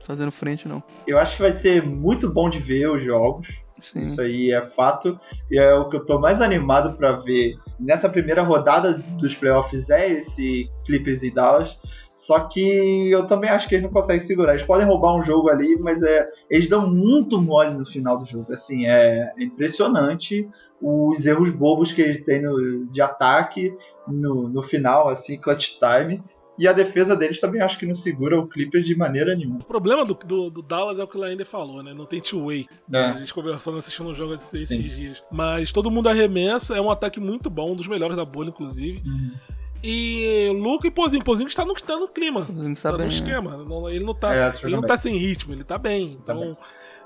[0.00, 0.82] fazendo frente, não.
[1.06, 3.48] Eu acho que vai ser muito bom de ver os jogos.
[3.80, 4.02] Sim.
[4.02, 5.18] Isso aí é fato.
[5.50, 9.90] E é o que eu tô mais animado pra ver nessa primeira rodada dos playoffs
[9.90, 11.76] é esse Clippers e Dallas.
[12.12, 14.52] Só que eu também acho que eles não conseguem segurar.
[14.54, 18.26] Eles podem roubar um jogo ali, mas é, eles dão muito mole no final do
[18.26, 18.52] jogo.
[18.52, 20.46] Assim, é impressionante
[20.80, 23.74] os erros bobos que eles têm no, de ataque
[24.06, 26.20] no, no final, assim, clutch time.
[26.58, 29.60] E a defesa deles também acho que não segura o Clippers de maneira nenhuma.
[29.60, 31.94] O problema do, do, do Dallas é o que o Laender falou, né?
[31.94, 32.66] Não tem two-way.
[32.92, 33.18] A É.
[33.20, 34.76] gente conversando, assistindo um jogo esses, Sim.
[34.76, 35.22] esses dias.
[35.32, 39.02] Mas todo mundo arremessa, é um ataque muito bom, um dos melhores da bolha, inclusive.
[39.82, 41.24] E Luca e Pozinho.
[41.24, 42.46] Pozinho está no, está no clima.
[42.48, 43.14] Não Tá sabe no bem, né?
[43.14, 43.56] esquema.
[43.56, 46.18] Não- ele não tá, É, tá ele não jogando tá sem ritmo, ele tá bem.
[46.24, 46.56] Tá Então.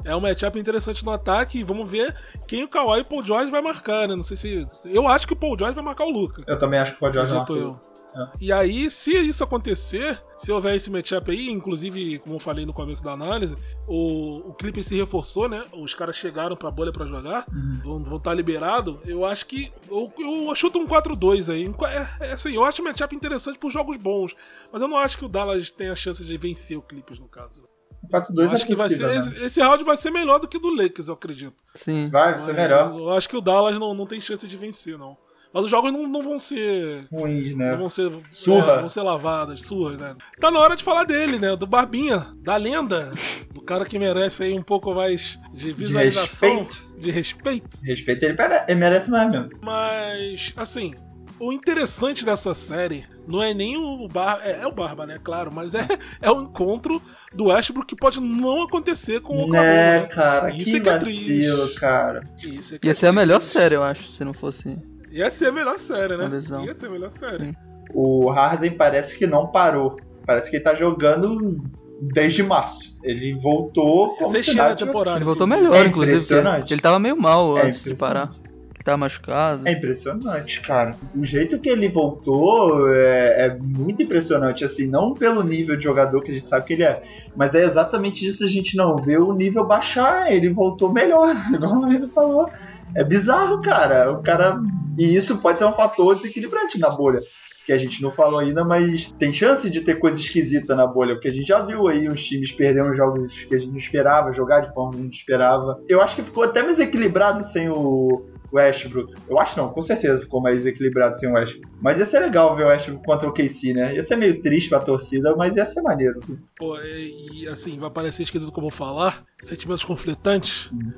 [0.04, 2.14] É um matchup interessante no ataque e vamos ver
[2.46, 4.14] quem o Kawhi e o Paul George vai marcar, né?
[4.14, 4.68] Não sei se.
[4.84, 6.44] Eu acho que o Paul George vai marcar o Luca.
[6.46, 7.80] Eu também acho que pode jogar Acredito
[8.18, 8.28] eu.
[8.40, 12.72] E aí, se isso acontecer, se houver esse matchup aí, inclusive, como eu falei no
[12.72, 15.64] começo da análise, o, o Clippers se reforçou, né?
[15.72, 17.46] Os caras chegaram pra bolha pra jogar,
[17.82, 18.96] vão, vão estar liberados.
[19.04, 19.72] Eu acho que.
[19.88, 21.72] Eu, eu chuto um 4-2 aí.
[22.20, 24.34] É, é assim, eu acho o matchup interessante por jogos bons.
[24.72, 27.28] Mas eu não acho que o Dallas tenha a chance de vencer o Clippers, no
[27.28, 27.66] caso.
[28.12, 29.46] 4-2 Eu é acho que vai ser, possível, esse, né?
[29.46, 31.56] esse round vai ser melhor do que o do Lakers, eu acredito.
[31.74, 32.08] Sim.
[32.08, 32.96] Vai ser Mas melhor.
[32.96, 35.16] Eu acho que o Dallas não, não tem chance de vencer, não.
[35.52, 37.06] Mas os jogos não, não vão ser.
[37.10, 37.76] Ruins, Não né?
[37.76, 38.10] vão ser.
[38.30, 38.72] Surra.
[38.72, 40.14] é, vão ser lavadas, surras, né?
[40.40, 41.56] Tá na hora de falar dele, né?
[41.56, 43.12] Do Barbinha, da lenda.
[43.52, 46.64] Do cara que merece aí um pouco mais de visualização.
[46.64, 46.86] respeito.
[46.98, 47.78] De respeito.
[47.82, 48.36] Respeito, ele,
[48.68, 49.50] ele merece mais mesmo.
[49.62, 50.94] Mas, assim,
[51.38, 54.44] o interessante dessa série não é nem o Barba.
[54.44, 55.18] É, é o Barba, né?
[55.22, 55.86] Claro, mas é,
[56.20, 57.02] é o encontro
[57.34, 59.62] do Westbrook que pode não acontecer com o Oklahoma.
[59.62, 60.06] Né, né?
[60.06, 60.50] cara?
[60.50, 62.20] Isso que é é vacilo, cara.
[62.38, 64.76] Isso é que Ia é ser a melhor série, eu acho, se não fosse.
[65.16, 66.28] Ia ser a melhor série, né?
[66.28, 66.62] Lesão.
[66.62, 67.44] Ia ser a melhor série.
[67.46, 67.54] Sim.
[67.94, 69.96] O Harden parece que não parou.
[70.26, 71.64] Parece que ele tá jogando
[72.12, 72.98] desde março.
[73.02, 75.16] Ele voltou como se nada temporada.
[75.16, 75.70] Ele voltou inclusive.
[75.70, 76.34] melhor, É inclusive,
[76.70, 78.30] ele tava meio mal É antes de parar.
[78.74, 79.66] Ele tava machucado.
[79.66, 80.94] É impressionante, cara.
[81.14, 86.20] O jeito que ele voltou é, é muito impressionante, assim, não pelo nível de jogador
[86.22, 87.02] que a gente sabe que ele é,
[87.34, 91.78] mas é exatamente isso a gente não vê o nível baixar, ele voltou melhor, igual
[91.78, 92.50] o falou.
[92.94, 94.12] É bizarro, cara.
[94.12, 94.60] O cara.
[94.98, 97.20] E isso pode ser um fator desequilibrante na bolha.
[97.66, 101.14] Que a gente não falou ainda, mas tem chance de ter coisa esquisita na bolha,
[101.14, 104.32] porque a gente já viu aí os times perdendo jogos que a gente não esperava,
[104.32, 105.82] jogar de forma que a gente esperava.
[105.88, 109.12] Eu acho que ficou até mais equilibrado sem o, Westbrook.
[109.28, 111.68] Eu acho não, com certeza ficou mais equilibrado sem o Westbrook.
[111.80, 113.94] Mas ia ser legal ver o Westbrook contra o KC, né?
[113.94, 116.20] Ia ser meio triste pra torcida, mas ia ser maneiro.
[116.56, 120.92] Pô, e, assim, vai parecer esquisito que eu vou falar, sentimentos conflitantes, Hum.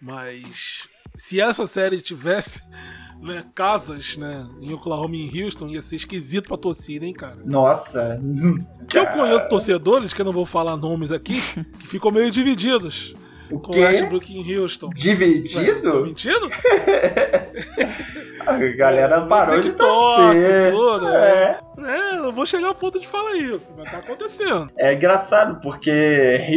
[0.00, 2.60] mas se essa série tivesse
[3.20, 7.38] né, casas né, em Oklahoma e em Houston, ia ser esquisito pra torcida, hein, cara?
[7.44, 8.20] Nossa.
[8.86, 11.32] Que eu conheço torcedores, que eu não vou falar nomes aqui,
[11.80, 13.14] que ficam meio divididos
[13.50, 13.80] O com quê?
[13.80, 14.88] Westbrook em Houston.
[14.88, 16.02] Ué, tô Dividido?
[16.02, 16.50] mentindo?
[18.46, 20.72] A galera É, parou de torce, torcer.
[20.72, 21.60] tudo, É.
[21.78, 24.70] É, não vou chegar ao ponto de falar isso, mas tá acontecendo.
[24.78, 25.90] É engraçado, porque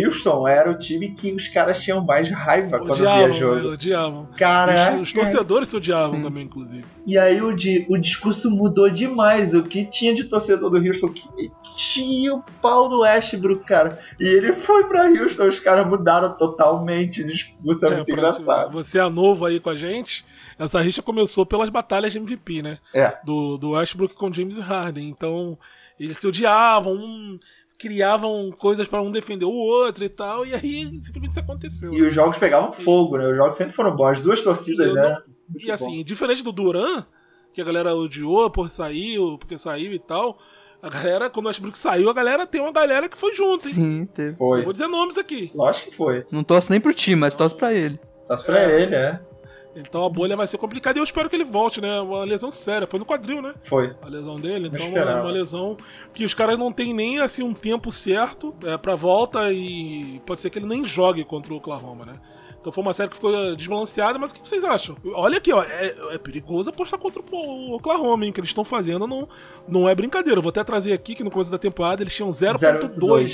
[0.05, 3.55] Houston era o time que os caras tinham mais raiva quando via Odiavam, jogo.
[3.55, 4.25] né, odiavam.
[4.37, 4.95] Caraca.
[4.97, 6.23] Os, os torcedores se odiavam Sim.
[6.23, 6.85] também, inclusive.
[7.05, 9.53] E aí o, di- o discurso mudou demais.
[9.53, 13.99] O que tinha de torcedor do Houston que metia o pau no Westbrook, cara.
[14.19, 17.85] E ele foi pra Houston, os caras mudaram totalmente o discurso.
[17.85, 18.71] É, muito pra- se engraçado.
[18.71, 20.25] você é novo aí com a gente,
[20.59, 22.79] essa rixa começou pelas batalhas de MVP, né?
[22.93, 23.17] É.
[23.23, 25.07] Do, do Westbrook com James Harden.
[25.09, 25.57] Então,
[25.99, 27.39] eles se odiavam, um,
[27.77, 31.93] criavam coisas pra um defender o outro e tal, e aí simplesmente isso aconteceu.
[31.93, 33.27] E os jogos pegavam fogo, né?
[33.29, 34.17] Os jogos sempre foram bons.
[34.17, 35.01] As duas torcidas, E eu né?
[35.09, 35.73] não- E bom.
[35.73, 37.05] assim, diferente do Duran,
[37.53, 40.37] que a galera odiou por sair, porque saiu e tal,
[40.81, 43.73] a galera, quando o Westbrook saiu, a galera tem uma galera que foi junto, hein?
[43.73, 44.31] Sim, teve.
[44.33, 44.63] Eu Foi.
[44.63, 45.49] Vou dizer nomes aqui.
[45.55, 46.25] Lógico que foi.
[46.31, 47.99] Não torce nem pro time, mas torce pra ele.
[48.27, 48.81] Torce pra É.
[48.81, 49.19] ele, é.
[49.79, 51.99] Então a bolha vai ser complicada e eu espero que ele volte, né?
[51.99, 52.87] Uma lesão séria.
[52.87, 53.53] Foi no quadril, né?
[53.63, 53.95] Foi.
[54.01, 54.67] A lesão dele.
[54.67, 55.21] Então, uma, esperava.
[55.21, 55.77] uma lesão
[56.13, 60.41] que os caras não tem nem assim um tempo certo é, pra volta e pode
[60.41, 62.19] ser que ele nem jogue contra o Oklahoma, né?
[62.59, 64.97] Então foi uma série que ficou desbalanceada, mas o que vocês acham?
[65.13, 68.31] Olha aqui, ó, é, é perigoso apostar contra o Oklahoma, hein?
[68.31, 69.29] O que eles estão fazendo não,
[69.67, 70.39] não é brincadeira.
[70.39, 73.25] Eu vou até trazer aqui que no começo da temporada eles tinham 0.2%.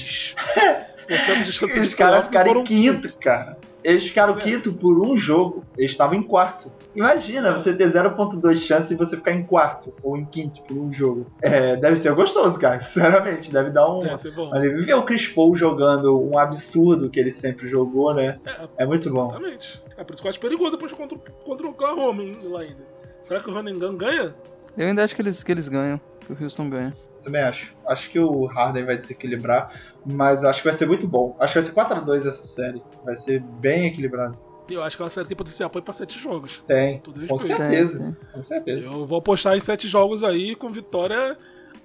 [1.46, 3.58] de chance Os caras ficaram em quinto, cara.
[3.84, 4.42] Eles ficaram é.
[4.42, 5.66] quinto por um jogo.
[5.78, 6.72] Eles estavam em quarto.
[6.96, 10.94] Imagina você ter 0.2 chance e você ficar em quarto ou em quinto por um
[10.94, 11.28] jogo.
[11.42, 12.80] É, deve ser gostoso, cara.
[12.82, 14.04] Sinceramente, deve dar um.
[14.04, 14.50] Deve ser bom.
[14.54, 18.40] Olha, ver o Chris Paul jogando um absurdo que ele sempre jogou, né?
[18.46, 19.30] É, É muito bom.
[19.30, 19.84] Exatamente.
[19.98, 22.94] É por isso que eu acho perigoso apostar contra, contra o Oklahoma lá ainda.
[23.24, 24.36] Será que o Running Gun ganha?
[24.78, 26.00] Eu ainda acho que eles, que eles ganham.
[26.26, 26.94] Que o Houston ganha.
[27.24, 27.74] Também acho.
[27.88, 29.72] Acho que o Harden vai desequilibrar,
[30.06, 31.36] mas acho que vai ser muito bom.
[31.40, 32.84] Acho que vai ser 4x2 essa série.
[33.06, 34.38] Vai ser bem equilibrado.
[34.70, 36.64] Eu acho que ela série tem potencial pra ir pra sete jogos.
[36.66, 37.00] Tem.
[37.00, 37.98] Tudo Com certeza.
[38.04, 38.82] Tem, Com certeza.
[38.86, 41.38] Eu vou apostar em sete jogos aí com vitória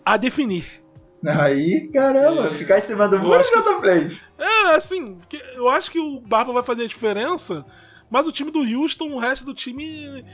[0.04, 0.64] a definir.
[1.26, 2.54] Aí, caramba, É.
[2.54, 4.20] ficar em cima do muro que- Jonathan Plays.
[4.38, 5.18] É, assim,
[5.56, 7.64] eu acho que o Barba vai fazer a diferença,
[8.08, 10.24] mas o time do Houston, o resto do time.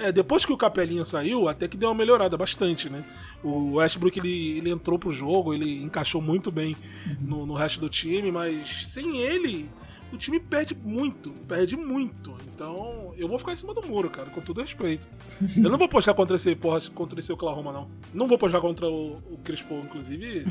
[0.00, 3.04] É, depois que o Capelinha saiu, até que deu uma melhorada bastante, né?
[3.44, 6.74] O Westbrook ele, ele entrou pro jogo, ele encaixou muito bem
[7.20, 9.68] no, no resto do time, mas sem ele,
[10.10, 12.34] o time perde muito, perde muito.
[12.54, 15.06] Então, eu vou ficar em cima do muro, cara, com todo respeito.
[15.56, 17.90] Eu não vou postar contra esse, porra, contra esse Oklahoma, não.
[18.12, 20.44] Não vou postar contra o, o Chris Paul, inclusive.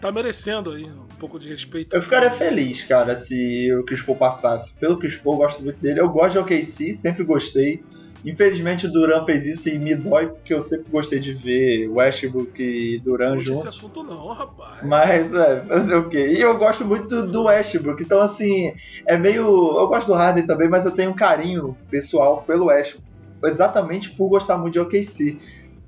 [0.00, 1.94] Tá merecendo aí um pouco de respeito.
[1.94, 4.72] Eu ficaria feliz, cara, se o Chris Paul passasse.
[4.72, 6.00] Pelo Chris Paul, eu gosto muito dele.
[6.00, 7.84] Eu gosto de OKC, sempre gostei.
[8.24, 12.62] Infelizmente o Duran fez isso e me dói, porque eu sempre gostei de ver Westbrook
[12.62, 13.76] e Duran Puxa esse juntos.
[13.76, 14.86] assunto não, rapaz.
[14.86, 16.28] Mas, é, fazer o quê?
[16.28, 18.72] E eu gosto muito do Westbrook, então assim,
[19.08, 19.42] é meio.
[19.44, 23.04] Eu gosto do Harden também, mas eu tenho um carinho pessoal pelo Westbrook.
[23.44, 25.36] Exatamente por gostar muito de OKC.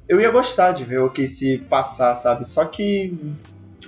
[0.08, 2.44] Eu ia gostar de ver o OKC passar, sabe?
[2.46, 3.16] Só que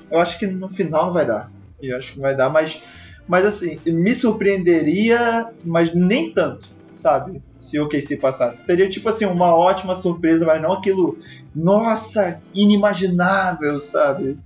[0.09, 1.51] eu acho que no final não vai dar.
[1.83, 2.81] Eu acho que não vai dar, mas,
[3.27, 6.76] mas assim, me surpreenderia, mas nem tanto.
[6.97, 7.43] Sabe?
[7.55, 8.65] Se o KC passasse.
[8.65, 11.19] Seria tipo assim, uma ótima surpresa, mas não aquilo,
[11.55, 14.39] nossa, inimaginável, sabe?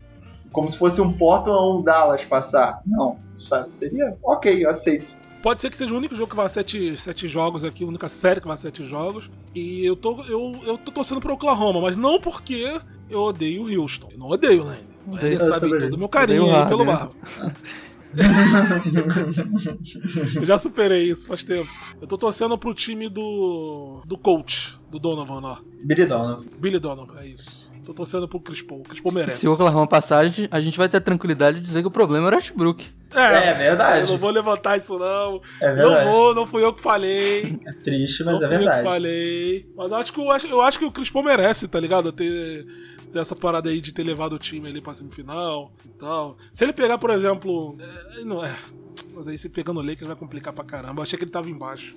[0.53, 2.83] Como se fosse um Portland ou um Dallas passar.
[2.87, 3.75] Não, sabe?
[3.75, 5.15] Seria ok, eu aceito.
[5.43, 8.09] Pode ser que seja o único jogo que vá sete, sete jogos aqui, a única
[8.11, 9.31] série que vá sete jogos.
[9.55, 13.81] E eu tô, eu, eu tô torcendo pro Oklahoma, mas não porque eu odeio o
[13.81, 14.09] Houston.
[14.13, 14.91] Eu não odeio o Lane.
[15.21, 16.85] Ele sabe todo o meu carinho Odeio o aí pelo.
[16.85, 17.15] Barro.
[20.37, 21.69] Eu já superei isso faz tempo.
[22.01, 24.03] Eu tô torcendo pro time do.
[24.07, 25.57] do coach, do Donovan, ó.
[25.85, 26.45] Billy Donovan.
[26.59, 27.69] Billy Donovan, é isso.
[27.85, 28.77] Tô torcendo pro Crispo.
[28.77, 29.39] O Crispo merece.
[29.39, 32.27] Se o Oklahoma passar, a gente vai ter a tranquilidade de dizer que o problema
[32.29, 32.87] era o Westbrook.
[33.13, 34.03] É, verdade.
[34.03, 35.41] Eu não vou levantar isso, não.
[35.61, 36.05] É Não verdade.
[36.09, 37.59] vou, não fui eu que falei.
[37.67, 38.83] É triste, mas não é fui eu que verdade.
[38.85, 39.67] falei.
[39.77, 42.13] Mas eu acho que, eu acho, eu acho que o Crispo merece, tá ligado?
[42.13, 42.65] Ter,
[43.13, 46.37] ter essa parada aí de ter levado o time ali pra semifinal e tal.
[46.53, 47.77] Se ele pegar, por exemplo.
[47.79, 48.57] É, não é.
[49.15, 51.01] Mas aí se pegando o Lakers vai complicar pra caramba.
[51.01, 51.97] Eu achei que ele tava embaixo.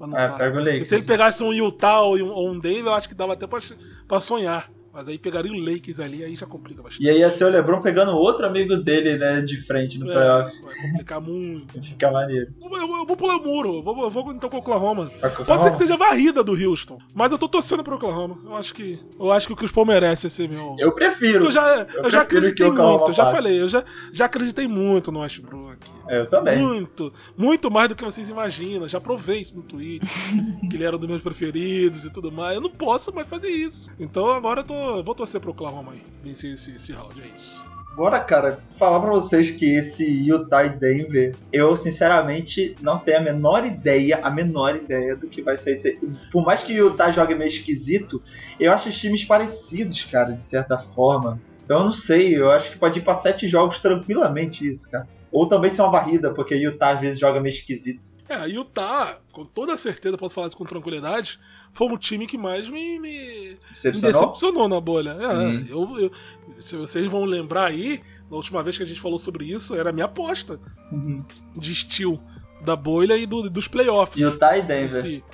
[0.00, 0.38] Ah, tá.
[0.38, 0.88] pega o Lakers.
[0.88, 3.46] Se ele pegasse um Utah ou um, ou um Denver, eu acho que dava até
[3.46, 3.60] pra,
[4.08, 4.70] pra sonhar.
[4.92, 7.02] Mas aí pegaria o Lakers ali, aí já complica bastante.
[7.02, 10.12] E aí ia ser o LeBron pegando outro amigo dele, né, de frente no É,
[10.14, 10.62] playoff.
[10.62, 11.80] vai complicar muito.
[11.82, 12.52] Fica maneiro.
[12.60, 15.10] Eu, eu- eu vou pular o muro, eu vou, eu vou então com o Oklahoma.
[15.20, 15.70] Vai com o Pode ser Oklahoma?
[15.70, 18.38] que seja varrida do Houston, mas eu tô torcendo pro Oklahoma.
[18.44, 20.76] Eu acho que, eu acho que o Chris Paul merece ser meu.
[20.78, 21.46] Eu prefiro.
[21.46, 25.10] Eu já, eu já acreditei Oklahoma muito, eu já falei, eu já, já acreditei muito
[25.10, 25.78] no Westbrook.
[26.08, 26.58] É, Eu também.
[26.58, 28.88] Muito, muito mais do que vocês imaginam.
[28.88, 30.08] Já provei isso no Twitter,
[30.70, 32.54] que ele era um dos meus preferidos e tudo mais.
[32.54, 33.88] Eu não posso mais fazer isso.
[33.98, 37.64] Então agora eu tô, vou torcer pro Oklahoma aí, vencer esse, esse round, é isso.
[37.92, 43.20] Agora, cara, falar pra vocês que esse Utah e Denver, eu sinceramente não tenho a
[43.20, 45.98] menor ideia, a menor ideia do que vai sair disso aí.
[46.30, 48.22] Por mais que o Utah jogue meio esquisito,
[48.58, 51.38] eu acho os times parecidos, cara, de certa forma.
[51.62, 55.06] Então eu não sei, eu acho que pode ir pra sete jogos tranquilamente isso, cara.
[55.32, 58.10] Ou também ser uma varrida, porque Utah às vezes joga meio esquisito.
[58.28, 61.38] É, Utah, com toda certeza, posso falar isso com tranquilidade,
[61.74, 64.12] foi o time que mais me, me, me Decepcionou?
[64.12, 65.10] decepcionou na bolha.
[65.20, 65.66] É, Hum.
[65.68, 66.12] eu, eu-
[66.60, 69.90] se vocês vão lembrar aí, na última vez que a gente falou sobre isso, era
[69.90, 70.58] a minha aposta
[70.90, 71.24] Uhum.
[71.56, 72.22] de estilo
[72.64, 74.20] da bolha e do- dos playoffs.
[74.22, 75.02] Utah e Denver.
[75.02, 75.24] si.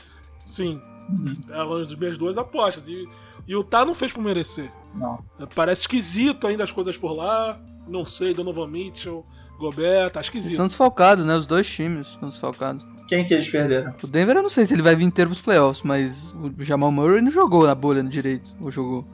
[0.46, 0.80] Sim,
[1.10, 1.36] Uhum.
[1.50, 2.88] eram as minhas duas apostas.
[2.88, 3.08] E,
[3.46, 4.70] e o Utah não fez por merecer.
[4.94, 5.22] Não.
[5.54, 7.60] Parece esquisito ainda as coisas por lá.
[7.86, 9.24] Não sei, Donovan Mitchell,
[9.58, 10.50] Gobert, tá Eles esquisito.
[10.52, 11.34] estão desfalcados, né?
[11.34, 12.86] Os dois times estão desfalcados.
[13.08, 13.94] Quem que eles perderam?
[14.02, 16.92] O Denver eu não sei se ele vai vir inteiro pros playoffs, mas o Jamal
[16.92, 18.54] Murray não jogou na bolha no direito.
[18.60, 19.04] Ou jogou.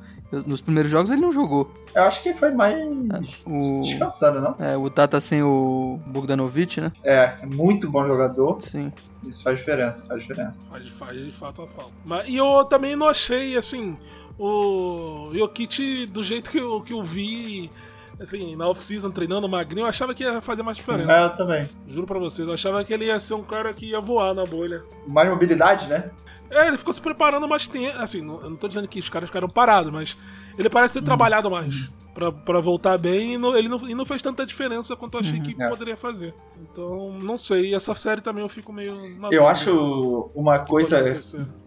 [0.47, 1.73] Nos primeiros jogos ele não jogou.
[1.95, 2.77] Eu acho que foi mais
[3.47, 4.57] O, descansando, não?
[4.59, 6.91] é, o Utah tá sem o Bogdanovic, né?
[7.05, 8.61] É, muito bom jogador.
[8.61, 8.93] Sim.
[9.23, 10.65] Isso faz diferença, faz diferença.
[10.69, 11.93] Faz, faz de fato a falta.
[12.05, 13.97] Mas, e eu também não achei, assim,
[14.37, 17.71] o Jokic do jeito que eu, que eu vi,
[18.21, 21.13] assim, na off-season treinando magrinho, eu achava que ia fazer mais diferença.
[21.13, 21.69] É, eu também.
[21.89, 24.45] Juro pra vocês, eu achava que ele ia ser um cara que ia voar na
[24.47, 24.83] bolha.
[25.07, 26.11] Mais mobilidade, né?
[26.51, 27.97] É, ele ficou se preparando mais tempo.
[27.99, 30.17] Assim, não, eu não tô dizendo que os caras ficaram parados, mas
[30.57, 31.75] ele parece ter trabalhado mais
[32.15, 35.21] pra, pra voltar bem e não, ele não, e não fez tanta diferença quanto eu
[35.21, 35.69] achei que É.
[35.69, 36.33] poderia fazer.
[36.63, 37.71] Então, não sei.
[37.71, 38.95] E essa série também eu fico meio.
[39.19, 41.19] na Eu dúvida acho uma coisa,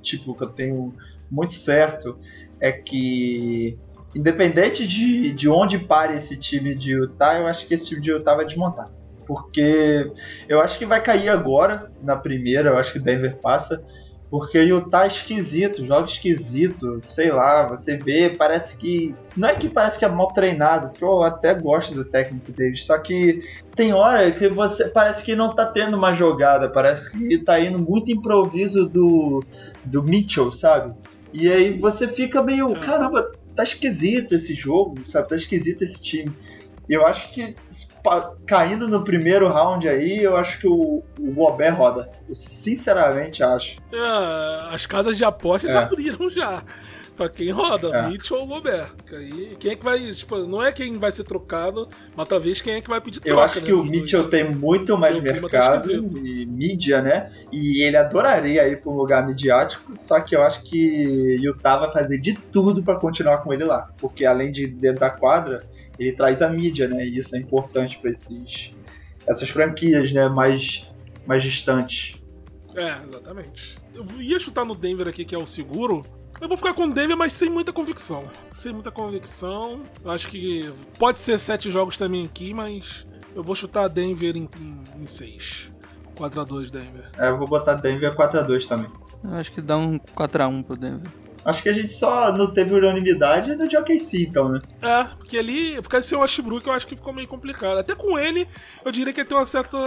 [0.01, 0.93] tipo, que eu tenho
[1.29, 2.17] muito certo
[2.62, 3.77] é que,
[4.17, 8.12] independente de, de onde pare esse time de Utah, eu acho que esse time de
[8.12, 8.89] Utah vai desmontar.
[9.25, 10.12] Porque
[10.47, 13.84] eu acho que vai cair agora, na primeira, eu acho que Denver passa.
[14.30, 19.15] Porque Utah é esquisito, joga esquisito, sei lá, você vê, parece que.
[19.38, 22.86] Não é que parece que é mal treinado, porque eu até gosto do técnico deles,
[22.86, 23.41] só que
[23.73, 27.80] tem hora que você parece que não tá tendo uma jogada, parece que tá indo
[27.80, 29.43] muito improviso do,
[29.86, 30.93] do Mitchell, sabe?
[31.32, 35.30] E aí você fica meio, caramba, tá esquisito esse jogo, sabe?
[35.30, 36.34] Tá esquisito esse time.
[36.88, 37.54] E eu acho que
[38.46, 42.10] caindo no primeiro round aí, eu acho que o, o Gobert roda.
[42.30, 43.78] Eu sinceramente acho.
[43.91, 45.76] É, as casas de apostas É.
[45.84, 46.63] abriram já.
[47.17, 48.08] Pra quem roda, É.
[48.08, 48.91] Mitchell ou Gobert.
[49.11, 49.99] Aí, quem é que vai.
[50.13, 53.36] Tipo, não é quem vai ser trocado, mas talvez quem é que vai pedir troca.
[53.36, 54.01] Eu acho né, que o dos dois.
[54.01, 57.32] Mitchell tem muito mais tá mercado e mídia, né?
[57.51, 61.91] E ele adoraria ir para um lugar midiático, só que eu acho que Utah vai
[61.91, 63.89] fazer de tudo para continuar com ele lá.
[63.97, 67.03] Porque além de dentro da quadra, ele traz a mídia, né?
[67.03, 68.72] E isso é importante para esses
[69.26, 70.88] essas franquias, né, mais
[71.26, 72.15] mais distantes.
[72.76, 73.76] É, exatamente.
[73.93, 76.05] Eu ia chutar no Denver aqui, que é o seguro.
[76.39, 78.25] Eu vou ficar com o Denver, mas sem muita convicção.
[78.53, 79.81] Sem muita convicção.
[80.03, 84.47] Eu acho que pode ser sete jogos também aqui, mas eu vou chutar Denver em,
[84.59, 85.71] em, em seis.
[86.15, 87.09] 4x2 Denver.
[87.17, 88.89] É, eu vou botar Denver 4 a 2 também.
[89.23, 91.11] Eu acho que dá um 4x1 pro Denver.
[91.45, 94.61] Acho que a gente só não teve unanimidade no de OKC, então, né?
[94.81, 97.77] É, porque ali, por causa de ser o Westbrook, eu acho que ficou meio complicado.
[97.77, 98.45] Até com ele,
[98.83, 99.77] eu diria que ia ter uma certa,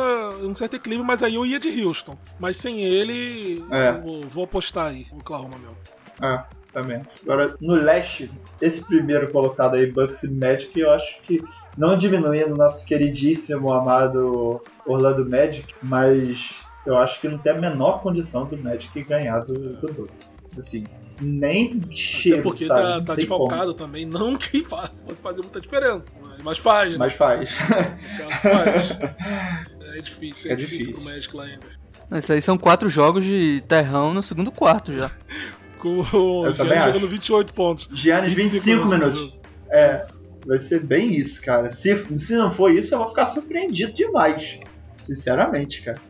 [0.42, 2.16] um certo equilíbrio, mas aí eu ia de Houston.
[2.38, 3.90] Mas sem ele, É.
[3.90, 5.76] eu vou, vou apostar aí, o Oklahoma mesmo.
[6.20, 7.02] Ah, também.
[7.22, 11.42] Agora, no leste, esse primeiro colocado aí, Bucks e Magic, eu acho que
[11.76, 16.50] não diminuindo o nosso queridíssimo, amado Orlando Magic, mas
[16.86, 20.36] eu acho que não tem a menor condição do Magic ganhar do, do Bucks.
[20.58, 20.84] Assim,
[21.20, 22.80] nem Até chega, porque sabe?
[22.80, 23.44] tá, tá tem como.
[23.44, 26.12] desfalcado também, não que fosse fazer muita diferença.
[26.20, 26.98] Mas, mas faz, né?
[26.98, 27.56] Mas faz.
[27.56, 29.70] Caso faz.
[29.92, 31.02] É difícil, é, É difícil, difícil.
[31.04, 31.66] pro Magic lá ainda.
[32.12, 35.10] Isso aí são quatro jogos de terrão no segundo quarto já.
[35.80, 36.92] Com o Eu também Giannis acho.
[36.94, 37.88] jogando 28 pontos.
[37.92, 39.34] Giannis, 25 minutos.
[39.70, 40.00] É,
[40.46, 41.70] vai ser bem isso, cara.
[41.70, 44.58] Se, se não for isso, eu vou ficar surpreendido demais.
[44.98, 46.00] Sinceramente, cara.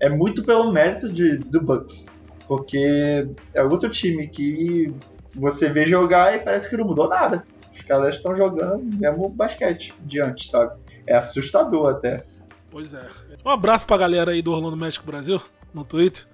[0.00, 2.06] É muito pelo mérito de, do Bucks.
[2.48, 4.92] Porque é outro time que
[5.36, 7.44] você vê jogar e parece que não mudou nada.
[7.72, 10.72] Os caras estão jogando mesmo basquete de antes, sabe?
[11.06, 12.24] É assustador até.
[12.70, 13.06] Pois é.
[13.44, 15.40] Um abraço pra galera aí do Orlando México Brasil,
[15.74, 16.26] no Twitter.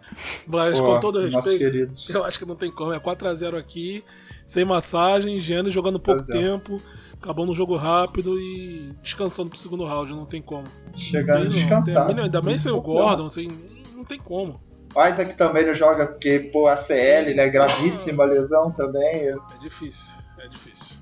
[0.47, 2.93] Mas Pô, com todo respeito, eu acho que não tem como.
[2.93, 4.05] É 4x0 aqui,
[4.47, 6.53] sem massagem, Giannis jogando pouco 4 a 0.
[6.59, 6.80] tempo,
[7.20, 10.66] acabando um jogo rápido e descansando pro segundo round, não tem como.
[10.97, 12.14] Chegando Não, descansado.
[12.14, 13.49] tem- Ainda mais sem o Gordon, sem,
[13.95, 14.61] não tem como.
[14.95, 17.51] O Isaac também não joga porque, pô, a CL, né?
[17.51, 19.28] Gravíssima lesão também.
[19.28, 20.97] É difícil, é difícil.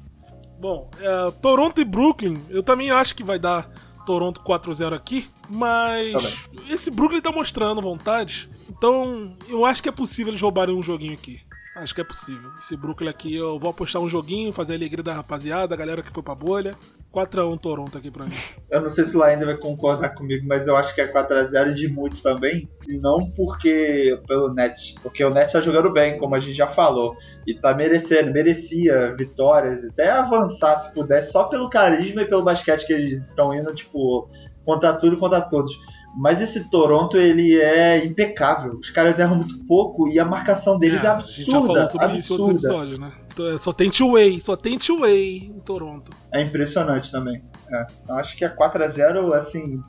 [0.58, 3.70] Bom, é, Toronto e Brooklyn, eu também acho que vai dar
[4.04, 6.34] Toronto 4-0 aqui, mas Também.
[6.68, 11.14] esse Brooklyn tá mostrando vontade, então eu acho que é possível eles roubarem um joguinho
[11.14, 11.40] aqui.
[11.76, 12.52] Acho que é possível.
[12.58, 16.02] Esse Brooklyn aqui, eu vou apostar um joguinho, fazer a alegria da rapaziada, a galera
[16.02, 16.76] que foi pra bolha.
[17.14, 18.32] 4x1 Toronto aqui pra mim.
[18.68, 21.74] Eu não sei se o ainda vai concordar comigo, mas eu acho que é 4x0
[21.74, 22.68] de muitos também.
[22.88, 24.96] E não porque pelo Nets.
[25.00, 27.14] Porque o Nets tá jogando bem, como a gente já falou.
[27.46, 32.86] E tá merecendo, merecia vitórias, até avançar se pudesse, só pelo carisma e pelo basquete
[32.86, 34.28] que eles estão indo, tipo,
[34.64, 35.72] contra tudo e contra todos.
[36.16, 38.78] Mas esse Toronto, ele é impecável.
[38.78, 42.14] Os caras erram muito pouco e a marcação deles é, a gente já falou absurda.
[42.14, 42.52] isso absurda.
[42.68, 43.12] episódios, né?
[43.36, 46.12] É, Só tem two-way, só tem two-way em Toronto.
[46.32, 47.42] É impressionante também.
[47.68, 47.86] É.
[48.08, 49.82] Eu acho que é 4x0, assim,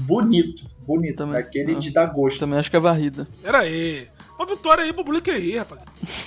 [0.00, 0.64] bonito.
[0.86, 1.16] Bonito.
[1.16, 1.36] Também.
[1.40, 1.78] Aquele Ah.
[1.78, 2.38] de dar gosto.
[2.38, 3.26] Também acho que é varrida.
[3.42, 4.08] Pera aí.
[4.38, 5.80] Uma vitória aí pro Blake aí, rapaz.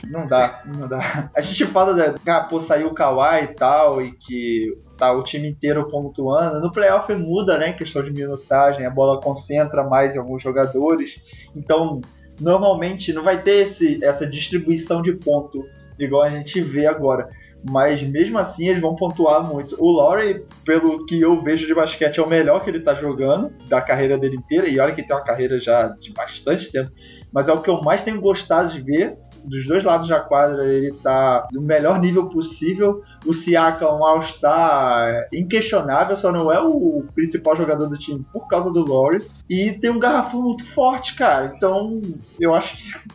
[0.10, 1.30] Não dá, não dá.
[1.36, 2.16] A gente fala da.
[2.38, 6.60] Ah, pô, saiu o Kawhi e tal, e que tá o time inteiro pontuando.
[6.60, 7.74] No playoff muda, né?
[7.74, 11.22] Questão de minutagem, a bola concentra mais em alguns jogadores.
[11.56, 12.02] Então,
[12.40, 15.64] normalmente não vai ter esse, essa distribuição de ponto
[16.00, 17.30] igual a gente vê agora.
[17.64, 19.76] Mas mesmo assim eles vão pontuar muito.
[19.80, 23.52] O Laurie, pelo que eu vejo de basquete, é o melhor que ele tá jogando
[23.68, 24.68] da carreira dele inteira.
[24.68, 26.92] E olha que tem uma carreira já de bastante tempo.
[27.32, 29.18] Mas é o que eu mais tenho gostado de ver.
[29.48, 33.02] Dos dois lados da quadra, ele tá no melhor nível possível.
[33.26, 38.72] O Siaka, um All-Star inquestionável, só não é o principal jogador do time por causa
[38.72, 39.26] do Laurie.
[39.50, 41.54] E tem um garrafão muito forte, cara.
[41.56, 42.02] Então,
[42.40, 43.10] eu acho que.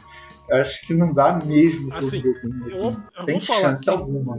[0.49, 3.41] eu acho que não dá mesmo pro Assim, Brooklyn, assim, eu vou- eu sem vou
[3.47, 4.39] falar chance alguma.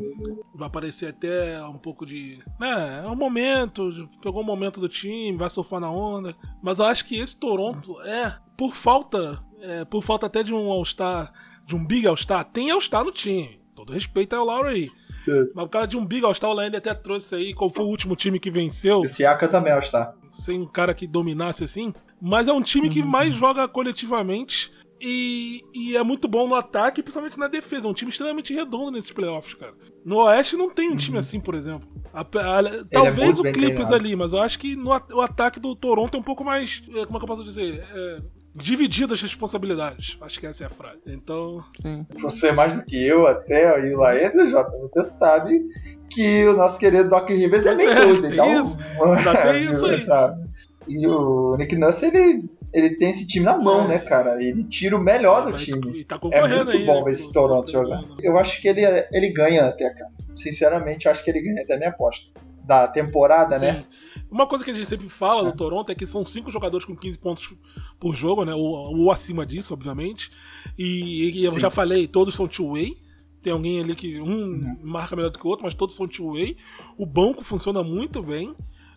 [0.56, 2.40] Vai aparecer até um pouco de.
[2.60, 3.90] Né, é um momento,
[4.22, 6.36] pegou um momento do time, vai surfar na onda.
[6.62, 10.70] Mas eu acho que esse Toronto é, por falta, é, por falta até de um
[10.72, 11.32] All-Star,
[11.66, 13.60] de um Big All-Star, tem All-Star no time.
[13.76, 14.90] Todo respeito ao Lauro aí.
[15.28, 15.40] É.
[15.56, 17.88] Mas por causa de um Big All-Star, o Lander até trouxe aí qual foi o
[17.88, 20.16] último time que venceu, O Siaka também é All-Star.
[20.30, 21.94] sem um cara que dominasse assim.
[22.22, 24.72] Mas é um time que mais joga coletivamente.
[25.06, 27.86] E, e é muito bom no ataque, principalmente na defesa.
[27.86, 29.74] É um time extremamente redondo nesses playoffs, cara.
[30.06, 31.90] No Oeste não tem um time assim, por exemplo.
[32.14, 33.96] A- a- talvez muito o Clippers treinado.
[33.96, 36.82] ali, mas eu acho que no, o ataque do Toronto é um pouco mais.
[36.90, 37.86] é, Como é que eu posso dizer?
[37.94, 38.22] É,
[38.56, 40.18] divididas as responsabilidades.
[40.22, 41.00] Acho que essa é a frase.
[41.08, 41.64] Então.
[41.82, 42.06] Sim.
[42.20, 45.62] Você mais do que eu até, e o Laenda, Jota, você sabe
[46.10, 48.22] que o nosso querido Doc Rivers é Pois meio é, doido.
[48.22, 48.78] tem então, isso.
[49.04, 50.06] Ainda tem isso aí.
[50.06, 50.44] sabe?
[50.88, 52.44] E o Nick Nurse, ele,
[52.74, 53.88] ele tem esse time na mão, É.
[53.88, 54.42] né, cara?
[54.44, 56.04] Ele tira o melhor do vai- time.
[56.04, 56.86] Tá É muito aí.
[56.86, 58.04] bom né, ver esse Toronto pro- jogar.
[58.22, 58.82] Eu acho que ele,
[59.12, 60.12] ele ganha até, cara.
[60.36, 62.28] Sinceramente, eu acho que ele ganha até a minha aposta.
[62.64, 63.86] Da temporada, né?
[64.14, 64.22] Sim.
[64.32, 66.96] Uma coisa que a gente sempre fala do Toronto é que são cinco jogadores com
[66.96, 67.54] 15 pontos
[68.00, 68.54] por jogo, né?
[68.54, 68.62] Ou,
[68.98, 70.32] ou acima disso, obviamente.
[70.78, 71.60] E, e eu Sim.
[71.60, 72.98] já falei, todos são two-way.
[73.42, 74.78] Tem alguém ali que um Uhum.
[74.82, 76.56] marca melhor do que o outro, mas todos são two-way.
[76.98, 78.56] O banco funciona muito bem.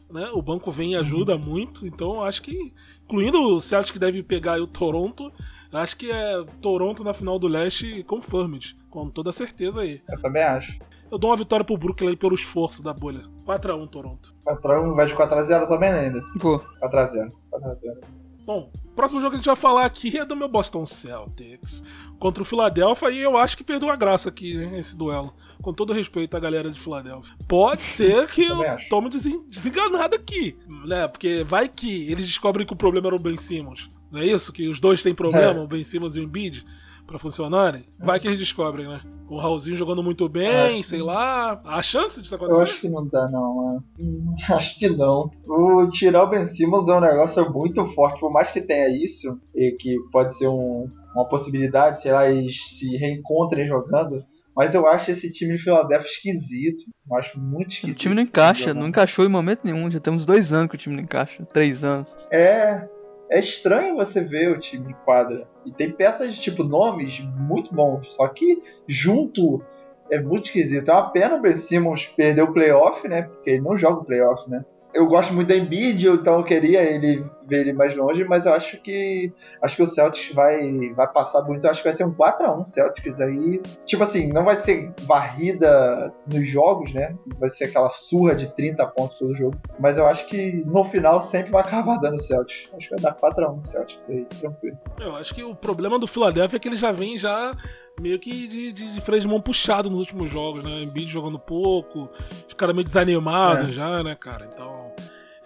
[0.09, 0.31] Né?
[0.33, 1.43] O banco vem e ajuda Uhum.
[1.43, 1.85] muito.
[1.85, 2.73] Então eu acho que,
[3.05, 5.33] incluindo o Celtic que deve pegar aí o Toronto,
[5.73, 8.77] acho que é Toronto na final do leste confirmed.
[8.89, 10.01] Com toda certeza aí.
[10.09, 10.79] Eu também acho.
[11.11, 13.25] Eu dou uma vitória pro Brooklyn aí pelo esforço da bolha.
[13.47, 14.35] 4x1 Toronto.
[14.45, 16.21] Patrão vai de 4x0 também, né, ainda.
[16.37, 16.59] Vou.
[16.83, 17.31] 4x0.
[17.53, 18.05] 4x0.
[18.45, 21.83] Bom, o próximo jogo que a gente vai falar aqui é do meu Boston Celtics
[22.19, 25.35] contra o Philadelphia e eu acho que perdeu a graça aqui, né, esse duelo.
[25.61, 27.35] Com todo respeito à galera de Philadelphia.
[27.49, 31.09] Pode ser que eu tome desen- desenganado aqui, né?
[31.09, 33.91] Porque vai que eles descobrem que o problema era o Ben Simmons.
[34.13, 34.53] Não é isso?
[34.53, 35.63] Que os dois têm problema, É.
[35.63, 36.65] o Ben Simmons e o Embiid,
[37.07, 37.85] pra funcionarem.
[37.99, 39.01] Vai que eles descobrem, né?
[39.29, 40.85] O Raulzinho jogando muito bem, Acho.
[40.91, 41.61] sei lá.
[41.65, 42.63] Há chance disso Eu acontecer?
[42.63, 43.55] acho que não dá, não.
[43.57, 43.85] mano.
[43.99, 45.31] Hum, Acho que não.
[45.47, 48.21] O tirar o Ben Simmons é um negócio muito forte.
[48.21, 52.55] Por mais que tenha isso, e que pode ser um- uma possibilidade, sei lá, eles
[52.69, 54.23] se reencontrem jogando.
[54.55, 56.85] Mas eu acho esse time de Philadelphia esquisito.
[57.11, 57.99] Eu acho muito O esquisito.
[57.99, 59.91] time não encaixa, não encaixou em momento nenhum.
[59.91, 61.45] Já temos dois anos que o time não encaixa.
[61.53, 62.17] Três anos.
[62.31, 62.89] É.
[63.29, 65.49] É estranho você ver o time em quadra.
[65.65, 68.15] E tem peças, tipo, nomes muito bons.
[68.15, 69.63] Só que junto
[70.11, 70.91] é muito esquisito.
[70.91, 73.23] É uma pena o Ben Simmons perder o playoff, né?
[73.23, 74.65] Porque ele não joga o playoff, né?
[74.97, 78.53] Eu gosto muito da Embiid, então eu queria ele ver ele mais longe, mas eu
[78.53, 79.33] acho que
[79.63, 82.47] acho que o Celtics vai vai passar muito, eu acho que vai ser um 4
[82.47, 83.61] a 1 Celtics aí.
[83.85, 87.15] Tipo assim, não vai ser varrida nos jogos, né?
[87.39, 91.21] Vai ser aquela surra de 30 pontos todo jogo, mas eu acho que no final
[91.21, 92.71] sempre vai acabar dando Celtics.
[92.75, 94.79] Acho que vai dar 4 a 1 Celtics aí, tranquilo.
[95.01, 97.55] Eu acho que o problema do Philadelphia é que ele já vem já
[98.01, 100.83] meio que de, de, de freio de mão puxado nos últimos jogos, né?
[100.83, 102.11] Embiid jogando pouco,
[102.47, 103.73] os caras meio desanimados É.
[103.73, 104.49] já, né, cara?
[104.53, 104.76] Então.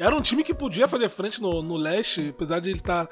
[0.00, 3.06] Era um time que podia fazer frente no, no leste, apesar de ele estar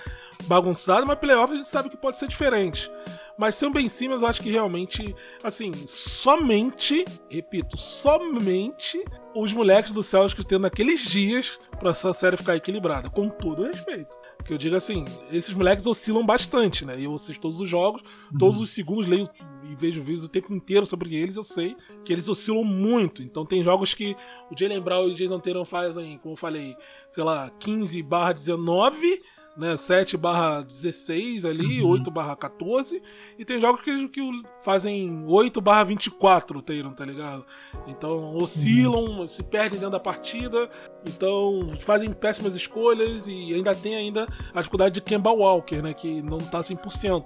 [0.44, 2.90] bagunçado, mas playoff a gente sabe que pode ser diferente.
[3.36, 5.14] Mas sem o Ben Simmons, eu acho que realmente,
[5.44, 12.56] assim, somente, repito, somente os moleques do Celtics tendo naqueles dias pra essa série ficar
[12.56, 14.10] equilibrada, com todo respeito.
[14.48, 16.96] Que eu digo assim, esses moleques oscilam bastante, né?
[16.98, 18.02] Eu assisto todos os jogos,
[18.38, 19.28] todos os segundos leio
[19.70, 23.22] e vejo vídeos o tempo inteiro sobre eles, eu sei que eles oscilam muito.
[23.22, 24.16] Então tem jogos que
[24.50, 26.74] o Jalen Brown e o Jason Tatum fazem, como eu falei,
[27.10, 29.20] sei lá, 15 barra 19,
[29.54, 29.76] né?
[29.76, 33.02] 7 barra 16 ali, 8 barra 14.
[33.38, 37.44] E tem jogos que, que o- fazem 8 barra 24, Tatum, tá ligado?
[37.86, 40.70] Então oscilam, se perdem dentro da partida.
[41.06, 45.94] Então fazem péssimas escolhas e ainda tem ainda a dificuldade de Kemba Walker, né?
[45.94, 47.24] Que não tá 100%.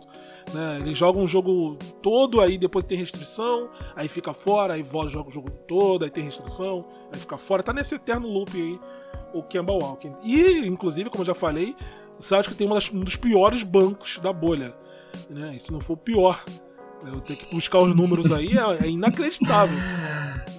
[0.53, 0.81] Né?
[0.81, 5.31] Ele joga um jogo todo, aí depois tem restrição, aí fica fora, aí volta joga
[5.31, 7.63] o jogo todo, aí tem restrição, aí fica fora.
[7.63, 8.79] Tá nesse eterno loop aí,
[9.33, 10.13] o Kemba Walker.
[10.23, 11.75] E, inclusive, como eu já falei,
[12.19, 14.75] o Celtic tem um dos piores bancos da bolha.
[15.29, 15.53] Né?
[15.57, 16.45] E se não for o pior?
[17.07, 19.79] Eu tenho que buscar os números aí, é, é inacreditável.